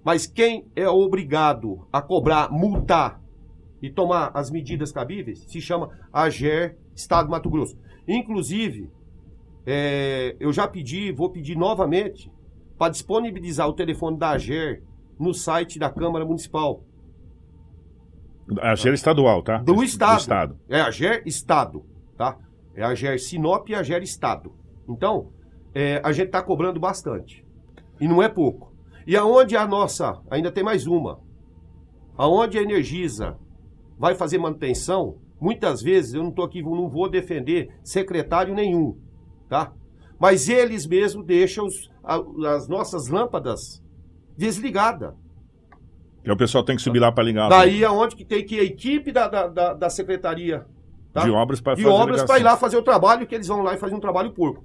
[0.04, 3.20] Mas quem é obrigado a cobrar, multar
[3.80, 7.78] e tomar as medidas cabíveis se chama AGER Estado do Mato Grosso.
[8.06, 8.90] Inclusive,
[9.70, 12.32] é, eu já pedi, vou pedir novamente,
[12.78, 14.82] para disponibilizar o telefone da AGER
[15.20, 16.82] no site da Câmara Municipal.
[18.62, 19.58] A GER estadual, tá?
[19.58, 20.14] Do Estado.
[20.14, 20.58] Do Estado.
[20.70, 21.84] É a GER Estado,
[22.16, 22.38] tá?
[22.74, 24.54] É a GER Sinop e a GER Estado.
[24.88, 25.32] Então,
[25.74, 27.44] é, a gente está cobrando bastante.
[28.00, 28.72] E não é pouco.
[29.06, 31.20] E aonde a nossa, ainda tem mais uma,
[32.16, 33.36] aonde a Energisa
[33.98, 38.96] vai fazer manutenção, muitas vezes eu não estou aqui, não vou defender secretário nenhum,
[39.48, 39.72] tá?
[40.18, 41.90] Mas eles mesmos deixam os-
[42.46, 43.82] as nossas lâmpadas
[44.36, 45.14] desligadas.
[46.24, 47.48] E o pessoal tem que subir lá para ligar.
[47.48, 50.66] Daí aonde que tem que ir a equipe da, da, da, secretaria
[51.12, 51.22] tá?
[51.74, 54.00] De obras para ir lá fazer o trabalho, que eles vão lá e fazem um
[54.00, 54.62] trabalho porco.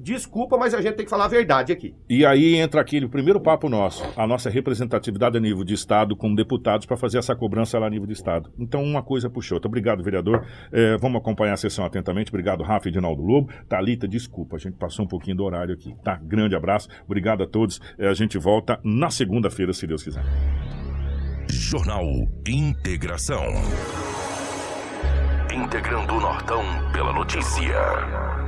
[0.00, 1.94] Desculpa, mas a gente tem que falar a verdade aqui.
[2.08, 6.36] E aí entra aquele primeiro papo nosso, a nossa representatividade a nível de Estado, como
[6.36, 8.50] deputados, para fazer essa cobrança lá a nível de Estado.
[8.58, 9.68] Então, uma coisa puxou outra.
[9.68, 10.46] Obrigado, vereador.
[10.70, 12.30] É, vamos acompanhar a sessão atentamente.
[12.30, 13.52] Obrigado, Rafa e Edinaldo Lobo.
[13.68, 16.16] Thalita, desculpa, a gente passou um pouquinho do horário aqui, tá?
[16.22, 16.88] Grande abraço.
[17.04, 17.80] Obrigado a todos.
[17.98, 20.24] É, a gente volta na segunda-feira, se Deus quiser.
[21.50, 22.04] Jornal
[22.46, 23.44] Integração.
[25.52, 26.62] Integrando o Nortão
[26.92, 28.47] pela notícia.